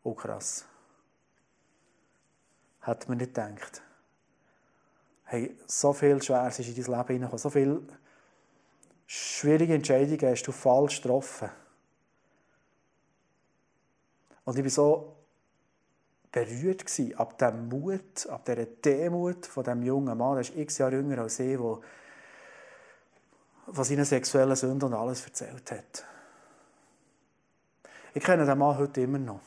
oh 0.02 0.14
krass. 0.14 0.64
Hat 2.80 3.08
man 3.08 3.18
nicht 3.18 3.32
gedacht. 3.32 3.82
Hey, 5.26 5.56
so 5.68 5.92
viel 5.92 6.20
Schweres 6.20 6.58
ist 6.58 6.66
in 6.66 6.74
dein 6.74 6.84
Leben 6.86 7.06
hineingekommen, 7.06 7.38
so 7.38 7.50
viele 7.50 7.82
schwierige 9.06 9.74
Entscheidungen 9.74 10.28
hast 10.28 10.42
du 10.42 10.50
falsch 10.50 11.00
getroffen. 11.00 11.50
Und 14.42 14.58
ich 14.58 14.64
war 14.64 14.70
so 14.70 15.16
berührt 16.32 16.84
gewesen, 16.84 17.16
ab 17.16 17.38
dem 17.38 17.68
Mut, 17.68 18.26
ab 18.28 18.44
dieser 18.44 18.66
Demut 18.66 19.46
von 19.46 19.62
dem 19.62 19.84
jungen 19.84 20.18
Mann, 20.18 20.34
der 20.34 20.40
ist 20.40 20.56
x 20.56 20.78
Jahre 20.78 20.96
jünger 20.96 21.18
als 21.18 21.38
ich, 21.38 21.56
der 21.56 21.78
von 23.72 23.84
seinen 23.84 24.04
sexuellen 24.04 24.56
Sünden 24.56 24.92
und 24.92 24.94
alles 24.94 25.24
erzählt 25.24 25.70
hat. 25.70 26.04
Ich 28.14 28.22
kenne 28.22 28.44
den 28.44 28.58
Mann 28.58 28.76
heute 28.76 29.02
immer 29.02 29.18
noch. 29.18 29.40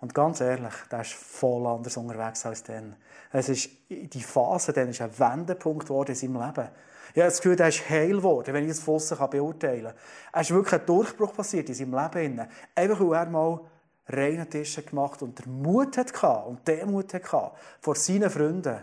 Und 0.00 0.14
ganz 0.14 0.40
ehrlich, 0.40 0.74
der 0.90 1.00
ist 1.00 1.12
voll 1.12 1.66
anders 1.66 1.96
unterwegs 1.96 2.46
als 2.46 2.62
dann. 2.62 2.96
Es 3.32 3.48
ist 3.48 3.70
die 3.88 4.22
Phase, 4.22 4.72
dann 4.72 4.88
ist 4.88 5.00
ein 5.00 5.18
Wendepunkt 5.18 5.86
geworden 5.86 6.10
in 6.10 6.16
seinem 6.16 6.34
Leben. 6.34 6.68
Ich 7.14 7.20
habe 7.20 7.30
das 7.30 7.40
Gefühl, 7.40 7.60
er 7.60 7.68
ist 7.68 7.88
heil 7.90 8.16
geworden, 8.16 8.54
wenn 8.54 8.64
ich 8.68 8.76
das 8.76 8.80
von 8.80 9.00
beurteilen 9.30 9.84
kann. 9.84 9.94
Er 10.32 10.40
ist 10.40 10.50
wirklich 10.50 10.80
ein 10.80 10.86
Durchbruch 10.86 11.34
passiert 11.34 11.68
in 11.68 11.74
seinem 11.74 11.94
Leben. 12.14 12.46
Einfach 12.74 13.00
weil 13.00 13.14
er 13.14 13.26
mal 13.26 13.60
reinen 14.08 14.48
Tisch 14.48 14.84
gemacht 14.86 15.20
und 15.22 15.38
der 15.38 15.48
Mut 15.48 15.96
hatte 15.96 16.28
und 16.46 16.66
der 16.66 16.86
Mut 16.86 17.12
hatte, 17.12 17.50
vor 17.80 17.94
seinen 17.94 18.30
Freunden 18.30 18.78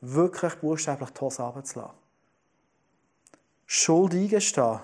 wirklich 0.00 0.54
buchstäblich 0.56 1.10
die 1.10 1.20
Hose 1.20 1.42
runterzulassen. 1.42 1.96
Schuld 3.66 4.14
eingestehen, 4.14 4.80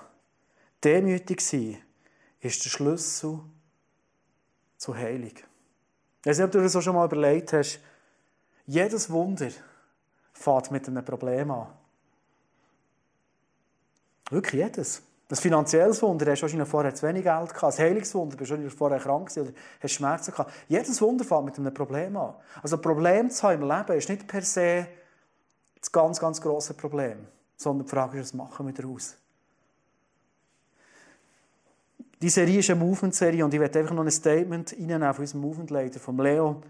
demütig 0.83 1.41
sein, 1.41 1.79
ist 2.45 2.65
der 2.65 2.71
Schlüssel 2.71 3.41
zur 4.77 4.97
Heilung. 4.97 5.33
Ich 5.35 6.27
weiß 6.27 6.39
nicht, 6.39 6.45
ob 6.45 6.53
du 6.53 6.59
dir 6.59 6.65
das 6.65 6.85
schon 6.85 6.95
mal 6.95 7.07
überlegt 7.07 7.53
hast. 7.53 7.81
Jedes 8.67 9.11
Wunder 9.11 9.49
fängt 10.33 10.71
mit 10.71 10.87
einem 10.87 11.05
Problem 11.05 11.51
an. 11.51 11.69
Wirklich 14.31 14.63
jedes. 14.63 15.03
Ein 15.31 15.37
finanzielles 15.37 16.03
Wunder, 16.03 16.31
hast 16.31 16.41
du 16.41 16.43
wahrscheinlich 16.43 16.69
vorher 16.69 16.95
zu 16.95 17.07
wenig 17.07 17.25
Geld 17.25 17.55
gehabt. 17.55 17.79
Ein 17.79 17.85
Heilungswunder, 17.85 18.37
bist 18.37 18.51
du 18.51 18.71
vorher 18.71 19.01
krank 19.01 19.31
oder 19.37 19.51
hast 19.81 19.93
Schmerzen 19.93 20.31
gehabt. 20.33 20.53
Jedes 20.69 21.01
Wunder 21.01 21.25
fängt 21.25 21.47
mit 21.47 21.59
einem 21.59 21.73
Problem 21.73 22.17
an. 22.17 22.35
Also 22.63 22.77
ein 22.77 22.83
Problem 22.83 23.31
zu 23.31 23.43
haben 23.43 23.63
im 23.63 23.69
Leben 23.69 23.99
ist 23.99 24.09
nicht 24.09 24.27
per 24.27 24.43
se 24.43 24.87
das 25.81 25.91
ganz, 25.91 26.21
ganz 26.21 26.41
grosse 26.41 26.75
Problem. 26.75 27.27
Sondern 27.57 27.87
die 27.87 27.91
Frage 27.91 28.21
ist, 28.21 28.29
was 28.29 28.35
machen 28.35 28.67
wir 28.67 28.75
daraus? 28.75 29.17
Die 32.25 32.31
Serie 32.31 32.61
ist 32.61 32.71
eine 32.71 32.81
Movement-Serie 32.81 33.45
und 33.45 33.53
ich 33.53 33.61
werde 33.61 33.81
einfach 33.81 33.95
noch 33.95 34.03
ein 34.03 34.11
Statement 34.11 34.73
reinnehmen 34.73 35.13
von 35.13 35.21
unserem 35.21 35.43
Movement-Leiter, 35.43 36.01
von 36.01 36.17
Leo. 36.17 36.63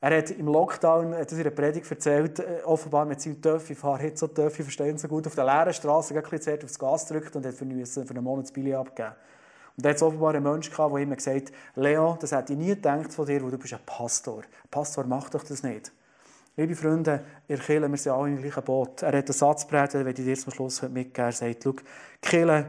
Er 0.00 0.18
hat 0.18 0.30
im 0.30 0.46
Lockdown, 0.46 1.16
hat 1.16 1.32
in 1.32 1.40
einer 1.40 1.50
Predigt 1.50 1.90
erzählt, 1.90 2.38
äh, 2.38 2.62
offenbar 2.64 3.06
mit 3.06 3.20
seinem 3.20 3.42
Töffi, 3.42 3.72
ich 3.72 3.78
fahre 3.80 4.04
jetzt 4.04 4.20
so 4.20 4.28
Töffi, 4.28 4.62
verstehen 4.62 4.98
so 4.98 5.08
gut, 5.08 5.26
auf 5.26 5.34
der 5.34 5.46
leeren 5.46 5.72
Straße 5.72 6.14
ein 6.14 6.22
bisschen 6.22 6.62
aufs 6.62 6.78
Gas 6.78 7.08
gedrückt 7.08 7.34
und 7.34 7.44
hat 7.44 7.54
für, 7.54 7.64
einen 7.64 8.22
Monat 8.22 8.44
das 8.44 8.52
Billy 8.52 8.72
abgegeben. 8.72 9.16
Und 9.76 9.84
da 9.84 9.88
hat 9.88 9.96
es 9.96 10.02
offenbar 10.04 10.32
einen 10.32 10.44
Menschen 10.44 10.72
gehabt, 10.72 10.94
der 10.94 11.02
ihm 11.02 11.16
gesagt 11.16 11.52
Leo, 11.74 12.16
das 12.20 12.30
hätte 12.30 12.52
ich 12.52 12.58
nie 12.60 12.68
gedacht 12.68 13.12
von 13.12 13.26
dir, 13.26 13.42
weil 13.42 13.50
du 13.50 13.58
bist 13.58 13.74
ein 13.74 13.80
Pastor. 13.84 14.42
Ein 14.42 14.70
Pastor 14.70 15.06
macht 15.06 15.34
doch 15.34 15.42
das 15.42 15.64
nicht. 15.64 15.90
Liebe 16.56 16.76
Freunde, 16.76 17.24
ihr 17.48 17.58
Kirche, 17.58 17.90
wir 17.90 17.98
sind 17.98 18.12
alle 18.12 18.28
im 18.28 18.40
gleichen 18.40 18.62
Boot. 18.62 19.02
Er 19.02 19.08
hat 19.08 19.24
einen 19.24 19.32
Satz 19.32 19.66
geprägt, 19.66 19.94
den 19.94 20.06
ich 20.06 20.14
dir 20.14 20.36
zum 20.36 20.52
Schluss 20.52 20.82
mitgeben 20.82 21.24
Er 21.24 21.32
sagt, 21.32 21.64
schau, 21.64 21.74
Kirche 22.22 22.66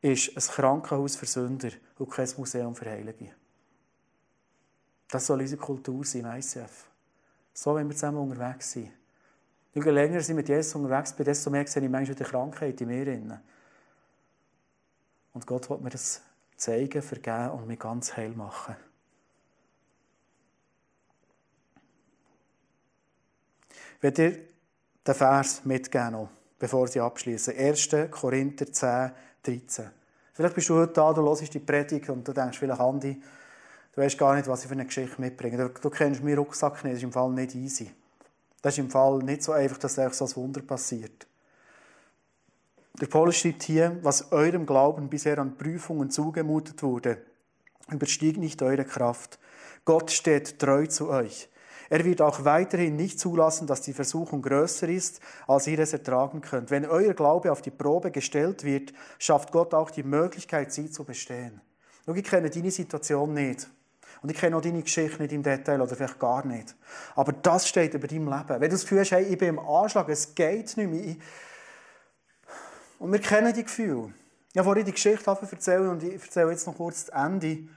ist 0.00 0.36
ein 0.36 0.54
Krankenhaus 0.54 1.16
für 1.16 1.26
Sünder 1.26 1.70
und 1.98 2.10
kein 2.10 2.28
Museum 2.36 2.74
für 2.74 2.90
Heilige. 2.90 3.32
Das 5.08 5.26
soll 5.26 5.40
unsere 5.40 5.60
Kultur 5.60 6.04
sein 6.04 6.24
im 6.24 6.38
ICF. 6.38 6.86
So, 7.52 7.74
wenn 7.74 7.88
wir 7.88 7.94
zusammen 7.94 8.18
unterwegs 8.18 8.72
sind. 8.72 8.92
Je 9.74 9.82
länger 9.82 10.18
ich 10.18 10.28
mit 10.28 10.48
Jesus 10.48 10.74
unterwegs 10.74 11.12
bin, 11.12 11.24
desto 11.24 11.50
mehr 11.50 11.66
sehe 11.66 11.82
ich 11.82 11.90
manchmal 11.90 12.14
die 12.14 12.24
Krankheit 12.24 12.80
in 12.80 12.88
mir. 12.88 13.40
Und 15.32 15.46
Gott 15.46 15.68
will 15.70 15.78
mir 15.78 15.90
das 15.90 16.20
zeigen, 16.56 17.02
vergeben 17.02 17.50
und 17.50 17.66
mich 17.66 17.78
ganz 17.78 18.16
heil 18.16 18.30
machen. 18.30 18.76
Wenn 24.00 24.14
ihr 24.14 24.38
den 25.06 25.14
Vers 25.14 25.64
mitgeben 25.64 26.28
bevor 26.58 26.88
sie 26.88 27.00
abschließen. 27.00 27.56
1. 27.56 27.88
Korinther 28.10 28.72
10, 28.72 29.12
13. 29.42 29.90
Vielleicht 30.32 30.54
bist 30.54 30.68
du 30.68 30.76
heute 30.76 30.92
da, 30.92 31.12
du 31.12 31.22
hörst 31.22 31.52
die 31.52 31.58
Predigt 31.58 32.08
und 32.10 32.26
du 32.26 32.32
denkst 32.32 32.58
vielleicht, 32.58 32.80
Andi, 32.80 33.20
du 33.94 34.00
weißt 34.00 34.16
gar 34.18 34.34
nicht, 34.36 34.46
was 34.46 34.62
ich 34.62 34.68
für 34.68 34.74
eine 34.74 34.86
Geschichte 34.86 35.20
mitbringe. 35.20 35.56
Du, 35.56 35.68
du 35.68 35.90
kennst 35.90 36.22
meinen 36.22 36.38
Rucksack 36.38 36.84
nicht, 36.84 36.94
das 36.94 36.98
ist 36.98 37.04
im 37.04 37.12
Fall 37.12 37.30
nicht 37.30 37.54
easy. 37.54 37.90
Das 38.62 38.74
ist 38.74 38.78
im 38.78 38.90
Fall 38.90 39.18
nicht 39.18 39.42
so 39.42 39.52
einfach, 39.52 39.78
dass 39.78 39.98
euch 39.98 40.14
so 40.14 40.24
ein 40.26 40.36
Wunder 40.36 40.62
passiert. 40.62 41.26
Der 43.00 43.06
Paulus 43.06 43.36
schreibt 43.36 43.62
hier, 43.62 43.96
was 44.02 44.32
eurem 44.32 44.66
Glauben 44.66 45.08
bisher 45.08 45.38
an 45.38 45.56
Prüfungen 45.56 46.10
zugemutet 46.10 46.82
wurde, 46.82 47.18
überstiegt 47.90 48.38
nicht 48.38 48.60
eure 48.62 48.84
Kraft. 48.84 49.38
Gott 49.84 50.10
steht 50.10 50.58
treu 50.58 50.86
zu 50.86 51.08
euch. 51.08 51.48
Er 51.90 52.04
wird 52.04 52.20
auch 52.20 52.44
weiterhin 52.44 52.96
nicht 52.96 53.18
zulassen, 53.18 53.66
dass 53.66 53.80
die 53.80 53.94
Versuchung 53.94 54.42
größer 54.42 54.88
ist, 54.88 55.20
als 55.46 55.66
ihr 55.66 55.78
es 55.78 55.92
ertragen 55.92 56.40
könnt. 56.40 56.70
Wenn 56.70 56.84
euer 56.84 57.14
Glaube 57.14 57.50
auf 57.50 57.62
die 57.62 57.70
Probe 57.70 58.10
gestellt 58.10 58.64
wird, 58.64 58.92
schafft 59.18 59.52
Gott 59.52 59.72
auch 59.72 59.90
die 59.90 60.02
Möglichkeit, 60.02 60.72
sie 60.72 60.90
zu 60.90 61.04
bestehen. 61.04 61.60
Schau, 62.04 62.14
ich 62.14 62.24
kenne 62.24 62.50
deine 62.50 62.70
Situation 62.70 63.32
nicht. 63.32 63.68
Und 64.20 64.30
ich 64.30 64.36
kenne 64.36 64.56
auch 64.56 64.60
deine 64.60 64.82
Geschichte 64.82 65.22
nicht 65.22 65.32
im 65.32 65.42
Detail 65.42 65.80
oder 65.80 65.94
vielleicht 65.94 66.18
gar 66.18 66.44
nicht. 66.44 66.74
Aber 67.14 67.32
das 67.32 67.68
steht 67.68 67.94
über 67.94 68.08
deinem 68.08 68.28
Leben. 68.28 68.48
Wenn 68.48 68.60
du 68.62 68.70
das 68.70 68.82
Gefühl 68.82 69.00
hast, 69.00 69.12
hey, 69.12 69.24
ich 69.24 69.38
bin 69.38 69.50
im 69.50 69.58
Anschlag, 69.58 70.08
es 70.08 70.34
geht 70.34 70.76
nicht 70.76 70.90
mehr. 70.90 71.16
Und 72.98 73.12
wir 73.12 73.20
kennen 73.20 73.54
die 73.54 73.62
Gefühle. 73.62 74.12
Ich 74.52 74.58
habe 74.58 74.64
vorhin 74.64 74.84
die 74.84 74.92
Geschichte 74.92 75.30
erzählt 75.30 75.88
und 75.88 76.02
ich 76.02 76.14
erzähle 76.14 76.50
jetzt 76.50 76.66
noch 76.66 76.76
kurz 76.76 77.06
das 77.06 77.24
Ende. 77.24 77.68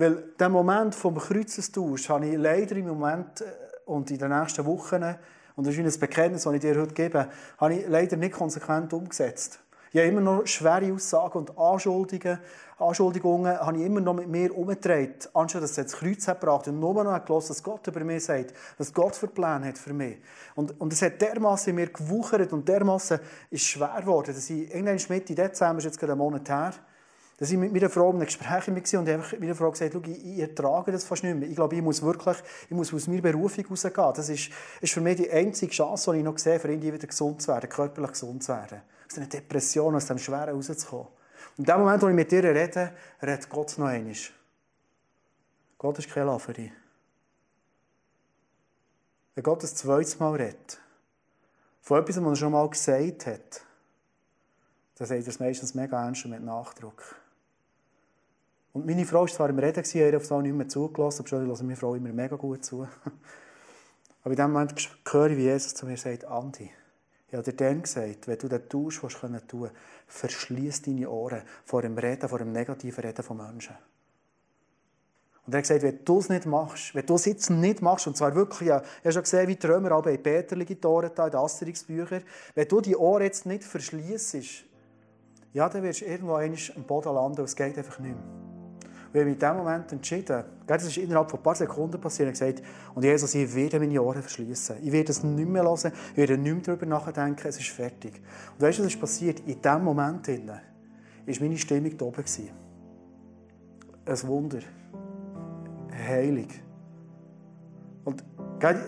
Weil 0.00 0.32
den 0.40 0.50
Moment 0.50 0.94
vom 0.94 1.18
Kreuzestausch 1.18 2.08
habe 2.08 2.26
ich 2.26 2.38
leider 2.38 2.74
im 2.74 2.88
Moment 2.88 3.42
äh, 3.42 3.44
und 3.84 4.10
in 4.10 4.16
den 4.16 4.30
nächsten 4.30 4.64
Wochen, 4.64 5.04
und 5.56 5.66
das 5.66 5.76
ist 5.76 5.94
ein 5.94 6.00
Bekenntnis, 6.00 6.44
das 6.44 6.54
ich 6.54 6.60
dir 6.60 6.80
heute 6.80 6.94
gebe, 6.94 7.28
habe 7.58 7.74
ich 7.74 7.86
leider 7.86 8.16
nicht 8.16 8.32
konsequent 8.32 8.94
umgesetzt. 8.94 9.60
Ich 9.92 10.00
habe 10.00 10.08
immer 10.08 10.22
noch 10.22 10.46
schwere 10.46 10.90
Aussagen 10.94 11.36
und 11.40 11.58
Anschuldigungen, 11.58 12.38
Anschuldigungen 12.78 13.58
habe 13.58 13.76
ich 13.76 13.84
immer 13.84 14.00
noch 14.00 14.14
mit 14.14 14.28
mir 14.28 14.56
umgedreht, 14.56 15.28
anstatt 15.34 15.64
dass 15.64 15.76
es 15.76 15.90
das 15.90 15.92
Kreuz 15.92 16.26
hat 16.28 16.40
gebracht 16.40 16.66
und 16.68 16.80
nur 16.80 17.04
noch 17.04 17.22
gelassen, 17.22 17.48
dass 17.48 17.62
Gott 17.62 17.86
über 17.86 18.00
mich 18.00 18.24
sagt, 18.24 18.54
was 18.78 18.94
Gott 18.94 19.14
für 19.14 19.28
Pläne 19.28 19.66
hat 19.66 19.76
für 19.76 19.92
mich. 19.92 20.16
Und, 20.54 20.80
und 20.80 20.94
es 20.94 21.02
hat 21.02 21.20
dermaßen 21.20 21.70
in 21.70 21.76
mir 21.76 21.88
gewuchert 21.88 22.54
und 22.54 22.66
dermaßen 22.66 23.20
ist 23.50 23.64
schwer 23.64 23.98
geworden, 24.00 24.32
dass 24.34 24.48
ich 24.48 24.74
irgendwann 24.74 24.98
Mitte 25.10 25.34
Dezember, 25.34 25.76
ist 25.76 25.84
jetzt 25.84 25.98
gerade 25.98 26.12
einen 26.12 26.20
Monat 26.20 26.48
her, 26.48 26.72
Da 27.40 27.46
war 27.46 27.52
ich 27.52 27.58
mit 27.58 27.72
meiner 27.72 27.88
Frau 27.88 28.10
in 28.10 28.16
einem 28.16 28.26
Gespräch 28.26 28.68
war 28.68 29.00
und 29.00 29.08
einfach 29.08 29.38
meiner 29.38 29.54
Frau 29.54 29.70
gesagt, 29.70 29.94
ich, 29.94 30.26
ich 30.26 30.38
ertrage 30.40 30.92
das 30.92 31.04
fast 31.04 31.24
nicht 31.24 31.34
mehr. 31.34 31.48
Ich 31.48 31.56
glaube, 31.56 31.74
ich 31.74 31.80
muss 31.80 32.02
wirklich, 32.02 32.36
ich 32.64 32.76
muss 32.76 32.92
aus 32.92 33.06
meiner 33.08 33.22
Berufung 33.22 33.64
rausgehen. 33.64 34.12
Das 34.14 34.28
ist, 34.28 34.50
ist 34.82 34.92
für 34.92 35.00
mich 35.00 35.16
die 35.16 35.30
einzige 35.30 35.72
Chance, 35.72 36.12
die 36.12 36.18
ich 36.18 36.24
noch 36.24 36.36
sehe, 36.36 36.60
für 36.60 36.70
ihn 36.70 36.82
wieder 36.82 36.98
gesund 36.98 37.40
zu 37.40 37.48
werden, 37.48 37.70
körperlich 37.70 38.10
gesund 38.10 38.44
zu 38.44 38.52
werden. 38.52 38.82
Aus 39.10 39.16
einer 39.16 39.26
Depression, 39.26 39.94
aus 39.94 40.04
dem 40.04 40.18
Schweren 40.18 40.54
rauszukommen. 40.54 41.06
Und 41.56 41.60
in 41.60 41.64
dem 41.64 41.80
Moment, 41.80 42.02
wo 42.02 42.08
ich 42.08 42.14
mit 42.14 42.30
dir 42.30 42.44
rede, 42.44 42.92
redet 43.22 43.48
Gott 43.48 43.78
noch 43.78 43.86
einmal. 43.86 44.14
Gott 45.78 45.98
ist 45.98 46.10
kein 46.10 46.26
Laferi. 46.26 46.70
Wenn 49.34 49.44
Gott 49.44 49.62
das 49.62 49.74
zweites 49.76 50.18
Mal 50.18 50.34
redet, 50.34 50.78
von 51.80 52.02
etwas, 52.02 52.22
was 52.22 52.32
er 52.32 52.36
schon 52.36 52.52
mal 52.52 52.68
gesagt 52.68 53.26
hat, 53.26 53.62
dann 54.96 55.06
sagt 55.06 55.22
er 55.22 55.28
es 55.28 55.40
meistens 55.40 55.74
mega 55.74 56.04
ernst 56.04 56.26
und 56.26 56.32
mit 56.32 56.42
Nachdruck. 56.42 57.19
Und 58.72 58.86
meine 58.86 59.04
Frau 59.04 59.20
war 59.20 59.26
zwar 59.26 59.48
im 59.48 59.58
Reden, 59.58 59.82
er 59.84 60.08
hat 60.08 60.14
auf 60.14 60.42
nicht 60.42 60.54
mehr 60.54 60.68
zugelassen, 60.68 61.20
aber 61.20 61.28
schon 61.28 61.46
höre 61.46 61.62
meine 61.62 61.76
Frau 61.76 61.94
immer 61.94 62.12
mega 62.12 62.36
gut 62.36 62.64
zu. 62.64 62.86
Aber 64.22 64.32
in 64.32 64.36
dem 64.36 64.52
Moment 64.52 64.88
höre 65.10 65.30
ich, 65.30 65.38
wie 65.38 65.44
Jesus 65.44 65.74
zu 65.74 65.86
mir 65.86 65.96
sagt, 65.96 66.26
Andi, 66.26 66.70
ich 67.28 67.34
habe 67.34 67.42
dir 67.42 67.54
dann 67.56 67.82
gesagt, 67.82 68.28
wenn 68.28 68.38
du 68.38 68.48
das 68.48 68.62
tust, 68.68 69.02
was 69.02 69.14
du 69.14 69.46
tun 69.46 69.62
kannst, 69.62 69.74
verschließ 70.08 70.82
deine 70.82 71.08
Ohren 71.08 71.42
vor 71.64 71.82
dem 71.82 71.96
Reden, 71.96 72.28
vor 72.28 72.38
dem 72.38 72.52
negativen 72.52 73.02
Reden 73.02 73.22
von 73.22 73.38
Menschen. 73.38 73.76
Und 75.46 75.54
er 75.54 75.58
hat 75.58 75.64
gesagt, 75.64 75.82
wenn 75.82 76.04
du 76.04 76.18
es 76.18 76.28
nicht 76.28 76.46
machst, 76.46 76.94
wenn 76.94 77.06
du 77.06 77.14
es 77.14 77.24
jetzt 77.24 77.48
nicht 77.48 77.82
machst, 77.82 78.06
und 78.06 78.16
zwar 78.16 78.34
wirklich, 78.34 78.68
ja, 78.68 78.82
ich 78.82 79.04
habe 79.04 79.12
schon 79.12 79.22
gesehen, 79.22 79.48
wie 79.48 79.56
die 79.56 79.66
Römer 79.66 79.92
auch 79.92 80.02
bei 80.02 80.16
Peter 80.16 80.54
die 80.56 80.76
Tore 80.76 81.10
da 81.10 81.26
in 81.26 81.30
den 81.30 81.40
Asterix-Büchern, 81.40 82.22
wenn 82.54 82.68
du 82.68 82.80
die 82.80 82.96
Ohren 82.96 83.22
jetzt 83.22 83.46
nicht 83.46 83.64
verschließt, 83.64 84.36
ja, 85.52 85.68
dann 85.68 85.82
wirst 85.82 86.02
du 86.02 86.04
irgendwo 86.04 86.34
am 86.34 86.84
Boden 86.84 87.14
landen 87.14 87.40
und 87.40 87.46
es 87.46 87.56
geht 87.56 87.78
einfach 87.78 87.98
nicht 88.00 88.14
mehr. 88.14 88.59
Und 89.12 89.16
ich 89.16 89.20
habe 89.22 89.30
in 89.30 89.38
diesem 89.38 89.56
Moment 89.56 89.92
entschieden, 89.92 90.44
das 90.68 90.84
ist 90.84 90.96
innerhalb 90.96 91.28
von 91.28 91.40
ein 91.40 91.42
paar 91.42 91.56
Sekunden 91.56 92.00
passiert, 92.00 92.28
und 92.28 92.32
gesagt, 92.32 92.62
und 92.94 93.02
Jesus, 93.02 93.34
ich 93.34 93.52
werde 93.56 93.80
meine 93.80 94.00
Ohren 94.00 94.22
verschließen. 94.22 94.76
Ich 94.82 94.92
werde 94.92 95.10
es 95.10 95.24
nicht 95.24 95.48
mehr 95.48 95.64
hören, 95.64 95.92
ich 96.12 96.16
werde 96.16 96.38
nicht 96.38 96.54
mehr 96.54 96.62
darüber 96.62 96.86
nachdenken, 96.86 97.48
es 97.48 97.58
ist 97.58 97.70
fertig. 97.70 98.22
Und 98.54 98.62
weißt 98.62 98.78
du, 98.78 98.84
was 98.84 98.92
ist 98.92 99.00
passiert? 99.00 99.40
In 99.40 99.60
diesem 99.60 99.82
Moment 99.82 100.28
war 100.28 100.60
meine 101.40 101.58
Stimmung 101.58 101.96
da 101.98 102.04
oben. 102.04 102.24
Ein 104.06 104.28
Wunder. 104.28 104.60
Heilig. 105.92 106.62
Und 108.04 108.24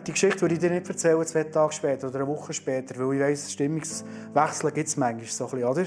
die 0.07 0.13
Geschichte 0.13 0.41
würde 0.41 0.55
ich 0.55 0.61
dir 0.61 0.71
nicht 0.71 0.89
erzählen, 0.89 1.25
zwei 1.27 1.45
Tage 1.45 1.73
später 1.73 2.07
oder 2.09 2.21
eine 2.21 2.29
Woche 2.29 2.53
später, 2.53 2.97
weil 2.97 3.17
ich 3.17 3.23
weiss, 3.23 3.53
Stimmungswechsel 3.53 4.71
gibt 4.71 4.89
es 4.89 4.97
manchmal 4.97 5.27
so 5.27 5.47
ein 5.47 5.51
bisschen, 5.51 5.69
oder? 5.69 5.85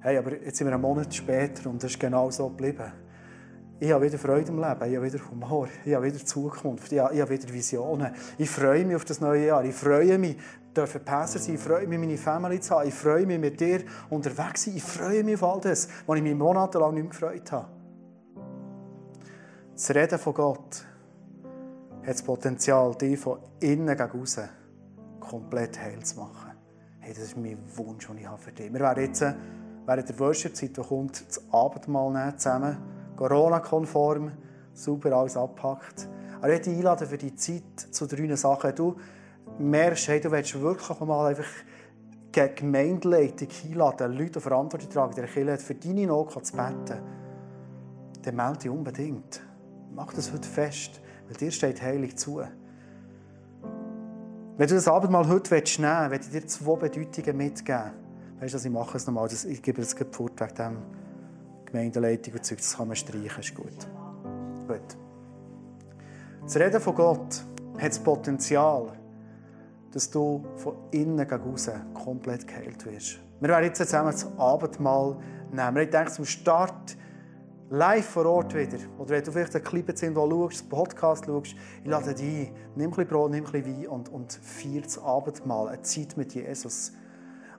Hey, 0.00 0.18
aber 0.18 0.32
jetzt 0.42 0.58
sind 0.58 0.66
wir 0.66 0.74
einen 0.74 0.82
Monat 0.82 1.14
später 1.14 1.70
und 1.70 1.82
es 1.84 1.92
ist 1.92 2.00
genau 2.00 2.28
so 2.30 2.48
geblieben. 2.48 2.92
Ich 3.78 3.92
habe 3.92 4.06
wieder 4.06 4.18
Freude 4.18 4.50
im 4.50 4.56
Leben, 4.56 4.90
ich 4.90 4.96
habe 4.96 5.02
wieder 5.02 5.30
Humor, 5.30 5.68
ich 5.84 5.94
habe 5.94 6.06
wieder 6.06 6.24
Zukunft, 6.24 6.90
ich 6.90 6.98
habe, 6.98 7.14
ich 7.14 7.28
wieder 7.28 7.52
Visionen. 7.52 8.14
Ich 8.38 8.48
freue 8.48 8.86
mich 8.86 8.96
auf 8.96 9.04
das 9.04 9.20
neue 9.20 9.46
Jahr, 9.46 9.64
ich 9.64 9.74
freue 9.74 10.16
mich, 10.16 10.38
dürfen 10.74 11.04
Pässer 11.04 11.38
sein, 11.38 11.56
ich 11.56 11.60
freue 11.60 11.86
mich, 11.86 11.98
meine 11.98 12.16
Family 12.16 12.58
zu 12.58 12.74
haben, 12.74 12.88
ich 12.88 12.94
freue 12.94 13.26
mich, 13.26 13.38
mit 13.38 13.60
dir 13.60 13.82
unterwegs 14.08 14.62
zu 14.62 14.70
sein, 14.70 14.76
ich 14.78 14.82
freue 14.82 15.24
mich 15.24 15.34
auf 15.34 15.42
all 15.42 15.60
das, 15.60 15.88
was 16.06 16.16
ich 16.16 16.22
mich 16.22 16.34
monatelang 16.34 16.94
nicht 16.94 17.02
mehr 17.02 17.10
gefreut 17.10 17.52
habe. 17.52 17.68
Das 19.74 19.94
Reden 19.94 20.18
von 20.18 20.32
Gott 20.32 20.86
hat 22.00 22.14
das 22.14 22.22
Potenzial, 22.22 22.94
dich 22.94 23.20
von 23.20 23.40
innen 23.60 23.94
gegen 23.94 24.22
außen 24.22 24.48
komplett 25.20 25.78
heil 25.78 26.02
zu 26.02 26.16
machen. 26.16 26.52
Hey, 27.00 27.12
das 27.12 27.24
ist 27.24 27.36
mein 27.36 27.58
Wunsch, 27.76 28.06
den 28.06 28.16
ich 28.16 28.26
habe 28.26 28.40
für 28.40 28.52
dich. 28.52 28.72
Wir 28.72 28.80
werden 28.80 29.04
jetzt 29.04 29.22
während 29.84 30.08
der 30.08 30.18
Worship-Zeit, 30.18 30.76
die 30.78 30.80
kommt, 30.80 31.28
das 31.28 31.42
Abendmahl 31.52 32.10
nehmen, 32.10 32.38
zusammen. 32.38 32.95
Corona-konform, 33.16 34.32
super 34.74 35.12
alles 35.12 35.36
abpackt. 35.36 36.08
Aber 36.40 36.52
ich 36.52 36.60
dich 36.60 36.76
einladen 36.76 37.08
für 37.08 37.18
die 37.18 37.34
Zeit 37.34 37.80
zu 37.90 38.06
drei 38.06 38.34
Sachen. 38.36 38.74
Du 38.74 38.96
merkst, 39.58 40.08
hey, 40.08 40.20
du 40.20 40.30
willst 40.30 40.60
wirklich 40.60 41.00
mal 41.00 41.28
einfach 41.28 41.48
die 42.34 42.54
Gemeindeleitung 42.54 43.48
einladen, 43.64 44.12
Leute 44.16 44.40
Verantwortung 44.40 44.90
tragen, 44.90 45.14
der 45.14 45.26
Kirche 45.26 45.58
für 45.58 45.74
deine 45.74 46.06
Not 46.06 46.32
zu 46.44 46.56
beten. 46.56 47.00
Dann 48.22 48.36
melde 48.36 48.58
dich 48.58 48.70
unbedingt. 48.70 49.40
Mach 49.94 50.12
das 50.12 50.32
heute 50.32 50.48
fest, 50.48 51.00
weil 51.26 51.36
dir 51.36 51.50
steht 51.50 51.80
heilig 51.80 52.16
zu. 52.18 52.42
Wenn 54.58 54.68
du 54.68 54.74
das 54.74 54.88
Abendmahl 54.88 55.28
heute 55.28 55.54
nehmen 55.54 55.62
willst, 55.62 55.80
werde 55.80 56.16
ich 56.16 56.30
dir 56.30 56.46
zwei 56.46 56.76
Bedeutungen 56.76 57.36
mitgeben. 57.36 57.92
Weißt 58.40 58.54
du, 58.54 58.58
ich 58.58 58.70
mache 58.70 58.96
es 58.98 59.06
nochmal. 59.06 59.28
Ich 59.32 59.62
gebe 59.62 59.80
das 59.80 59.94
fort 59.94 60.40
wegen 60.40 60.54
dem 60.54 60.76
Gemeindeleitung 61.66 62.34
und 62.34 62.44
Zeug. 62.44 62.58
Das 62.58 62.76
kann 62.76 62.88
man 62.88 62.96
streichen, 62.96 63.40
ist 63.40 63.54
gut. 63.54 63.86
Gut. 64.66 64.96
Das 66.42 66.56
Reden 66.56 66.80
von 66.80 66.94
Gott 66.94 67.44
hat 67.78 67.90
das 67.90 67.98
Potenzial, 67.98 68.92
dass 69.92 70.10
du 70.10 70.44
von 70.56 70.76
innen 70.90 71.26
gegen 71.26 71.52
außen 71.52 71.94
komplett 71.94 72.46
geheilt 72.46 72.84
wirst. 72.86 73.18
Wir 73.40 73.48
werden 73.48 73.66
jetzt 73.66 73.78
zusammen 73.78 74.12
das 74.12 74.26
Abendmahl 74.38 75.16
nehmen. 75.50 75.76
Ich 75.78 75.90
denke, 75.90 76.12
zum 76.12 76.24
Start 76.24 76.96
live 77.70 78.06
vor 78.06 78.26
Ort 78.26 78.54
wieder, 78.54 78.78
oder 78.98 79.10
wenn 79.10 79.24
du 79.24 79.32
vielleicht 79.32 79.56
ein 79.56 79.62
Clip 79.62 79.88
jetzt 79.88 80.02
irgendwo 80.02 80.28
schaust, 80.30 80.62
einen 80.62 80.68
Podcast 80.70 81.26
schaust, 81.26 81.54
ich 81.82 81.90
lade 81.90 82.14
dich 82.14 82.48
ein, 82.48 82.54
nimm 82.76 82.86
ein 82.86 82.90
bisschen 82.90 83.08
Brot, 83.08 83.30
nimm 83.30 83.44
ein 83.44 83.52
bisschen 83.52 83.82
Wein 83.82 83.88
und, 83.88 84.08
und 84.08 84.32
feier 84.32 84.82
das 84.82 85.02
Abendmahl, 85.02 85.68
eine 85.68 85.82
Zeit 85.82 86.16
mit 86.16 86.34
Jesus. 86.34 86.92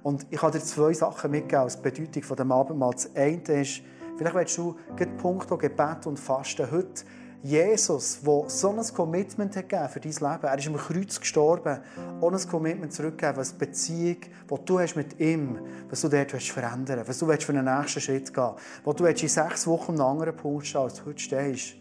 Und 0.03 0.25
ich 0.29 0.41
habe 0.41 0.57
dir 0.57 0.63
zwei 0.63 0.93
Sachen 0.93 1.31
mitgegeben 1.31 1.63
als 1.63 1.81
Bedeutung 1.81 2.23
von 2.23 2.37
dem 2.37 2.51
Abendmahl. 2.51 2.91
Das 2.93 3.13
eine 3.15 3.41
ist, 3.61 3.81
vielleicht 4.17 4.35
willst 4.35 4.57
du 4.57 4.75
den 4.99 5.15
Punkt 5.17 5.47
Gebet 5.47 6.05
und 6.05 6.19
Fasten. 6.19 6.69
Heute 6.71 7.03
Jesus, 7.43 8.21
der 8.25 8.49
so 8.49 8.71
ein 8.71 8.93
Commitment 8.93 9.55
hat 9.55 9.91
für 9.91 9.99
dein 9.99 10.11
Leben, 10.11 10.43
er 10.43 10.57
ist 10.57 10.67
am 10.67 10.75
Kreuz 10.75 11.19
gestorben, 11.19 11.79
ohne 12.19 12.37
ein 12.37 12.47
Commitment 12.47 12.91
zurückgegeben, 12.91 13.37
was 13.37 13.53
Beziehung, 13.53 14.17
die 14.49 14.65
du 14.65 14.79
hast 14.79 14.95
mit 14.95 15.19
ihm, 15.19 15.59
was 15.89 16.01
du 16.01 16.09
dort 16.09 16.33
willst 16.33 16.49
verändern 16.49 17.03
was 17.05 17.19
du 17.19 17.27
willst 17.27 17.45
für 17.45 17.53
den 17.53 17.65
nächsten 17.65 18.01
Schritt 18.01 18.33
gehen. 18.33 18.51
Wo 18.83 18.93
du 18.93 19.03
willst 19.03 19.21
in 19.21 19.29
sechs 19.29 19.67
Wochen 19.67 19.93
an 19.93 20.01
einem 20.01 20.07
anderen 20.07 20.35
Punkt 20.35 20.65
stehen, 20.65 20.81
als 20.81 20.95
du 20.95 21.05
heute 21.05 21.19
stehst. 21.19 21.75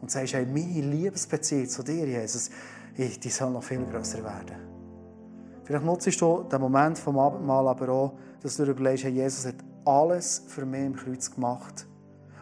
Und 0.00 0.10
sagst, 0.10 0.34
hey, 0.34 0.46
meine 0.46 0.86
Liebesbeziehung 0.86 1.68
zu 1.68 1.82
dir, 1.82 2.06
Jesus, 2.06 2.50
die 2.96 3.28
soll 3.30 3.50
noch 3.50 3.64
viel 3.64 3.84
grösser 3.86 4.22
werden. 4.22 4.56
Vielleicht 5.64 5.84
nutzt 5.84 6.20
du 6.20 6.44
den 6.44 6.60
Moment 6.60 6.98
vom 6.98 7.18
Abendmahl 7.18 7.66
aber 7.66 7.88
auch, 7.88 8.12
dass 8.40 8.56
du 8.56 8.64
dir 8.64 8.70
überlegst, 8.70 9.04
hey, 9.04 9.12
Jesus 9.12 9.46
hat 9.46 9.56
alles 9.88 10.44
für 10.46 10.66
mich 10.66 10.84
im 10.84 10.94
Kreuz 10.94 11.34
gemacht. 11.34 11.86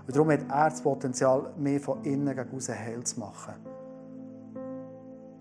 Und 0.06 0.14
darum 0.14 0.30
hat 0.30 0.40
er 0.48 0.70
das 0.70 0.82
Potenzial, 0.82 1.52
mehr 1.56 1.80
von 1.80 2.02
innen 2.04 2.34
gegen 2.34 2.56
außen 2.56 2.74
heil 2.74 3.02
zu 3.04 3.20
machen. 3.20 3.54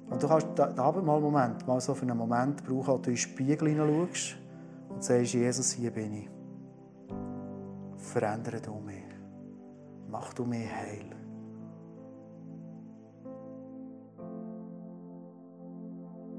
Und 0.09 0.21
du 0.21 0.27
kannst 0.27 0.47
den 0.57 0.79
Abendmahl-Moment 0.79 1.67
mal 1.67 1.81
so 1.81 1.93
für 1.93 2.03
einen 2.03 2.17
Moment 2.17 2.63
brauchen, 2.63 2.87
wo 2.87 2.97
du 2.97 3.09
in 3.09 3.15
den 3.15 3.17
Spiegel 3.17 3.69
hineinschaust 3.69 4.37
und 4.89 5.03
sagst, 5.03 5.33
Jesus, 5.33 5.71
hier 5.71 5.91
bin 5.91 6.13
ich. 6.13 6.29
Verändere 7.97 8.61
du 8.61 8.75
mich. 8.75 9.03
Mach 10.09 10.33
du 10.33 10.45
mich 10.45 10.69
heil. 10.71 11.14